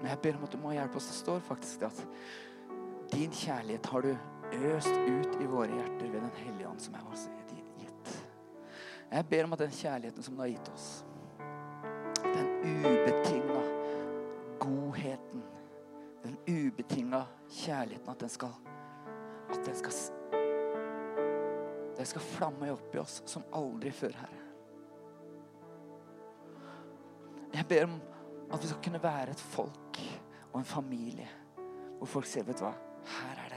Men 0.00 0.08
jeg 0.08 0.20
ber 0.22 0.36
om 0.38 0.44
at 0.46 0.52
du 0.54 0.60
må 0.60 0.72
hjelpe 0.72 0.96
oss. 0.96 1.10
Det 1.10 1.18
står 1.18 1.42
faktisk 1.44 1.82
det 1.82 1.90
at 1.90 2.04
din 3.12 3.32
kjærlighet 3.32 3.86
har 3.92 4.06
du 4.06 4.14
øst 4.52 4.94
ut 4.94 5.36
i 5.40 5.46
våre 5.46 5.70
hjerter 5.70 6.10
ved 6.10 6.20
Den 6.20 6.36
hellige 6.36 6.68
ånd, 6.68 6.80
som 6.80 6.94
er 6.94 7.12
oss 7.12 7.28
gitt. 7.78 8.20
Jeg 9.10 9.26
ber 9.26 9.44
om 9.44 9.52
at 9.52 9.58
den 9.58 9.70
kjærligheten 9.74 10.22
som 10.22 10.34
du 10.34 10.40
har 10.40 10.50
gitt 10.52 10.68
oss, 10.70 11.04
den 12.22 12.48
ubetinga 12.62 13.62
godheten, 14.60 15.42
den 16.22 16.36
ubetinga 16.46 17.24
kjærligheten, 17.50 18.10
at 18.10 18.20
den 18.20 18.28
skal, 18.28 18.54
at 19.50 19.66
den 19.66 19.76
skal 19.76 19.92
Det 21.98 22.06
skal 22.08 22.22
flamme 22.24 22.70
opp 22.72 22.94
i 22.94 22.98
oss 22.98 23.18
som 23.28 23.42
aldri 23.52 23.90
før, 23.92 24.14
Herre. 24.16 24.38
Jeg 27.52 27.66
ber 27.68 27.84
om 27.84 27.98
at 28.54 28.62
vi 28.62 28.70
skal 28.70 28.82
kunne 28.84 29.02
være 29.02 29.34
et 29.34 29.40
folk 29.40 30.00
og 30.52 30.58
en 30.58 30.64
familie 30.64 31.28
hvor 31.98 32.08
folk 32.08 32.26
ser, 32.26 32.46
vet 32.48 32.56
du 32.56 32.64
hva, 32.64 32.72
her 33.04 33.42
er 33.44 33.49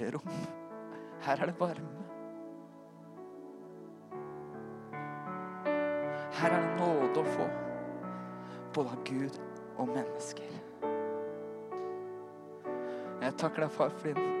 det 0.00 0.06
hjerterom. 0.06 0.30
Her 1.20 1.42
er 1.42 1.46
det 1.46 1.60
varme. 1.60 1.96
Her 6.40 6.50
er 6.56 6.60
det 6.60 6.80
nåde 6.80 7.20
å 7.20 7.24
få, 7.34 7.46
både 8.74 8.94
av 8.94 9.04
Gud 9.04 9.40
og 9.76 9.92
mennesker. 9.92 10.56
Jeg 13.20 13.36
takker 13.36 13.66
deg, 13.66 13.72
far, 13.74 13.92
for 14.00 14.08
din 14.08 14.36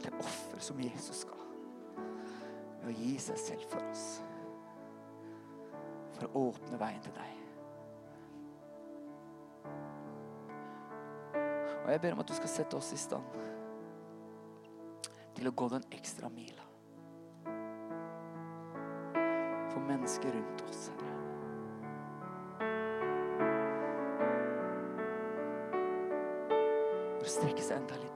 det 0.00 0.14
offer 0.16 0.62
som 0.62 0.78
Jesus 0.80 1.24
ga 1.28 1.36
ved 2.80 2.92
å 2.92 2.96
gi 2.96 3.16
seg 3.20 3.42
selv 3.42 3.66
for 3.72 3.90
oss. 3.90 4.06
For 6.14 6.30
å 6.30 6.48
åpne 6.48 6.78
veien 6.80 7.02
til 7.04 7.16
deg. 7.18 7.49
Og 11.90 11.94
jeg 11.94 12.00
ber 12.00 12.12
om 12.14 12.20
at 12.22 12.28
du 12.30 12.34
skal 12.38 12.48
sette 12.48 12.76
oss 12.78 12.92
i 12.94 12.96
stand 13.02 13.24
til 15.34 15.48
å 15.50 15.52
gå 15.58 15.66
den 15.72 15.82
ekstra 15.90 16.28
mila. 16.30 16.62
For 19.72 19.82
mennesker 19.88 20.30
rundt 20.36 20.62
oss, 20.68 20.84
Herre. 20.92 21.10
For 27.16 27.26
å 27.26 27.34
strekke 27.34 27.66
seg 27.66 27.80
enda 27.80 27.98
litt. 27.98 28.09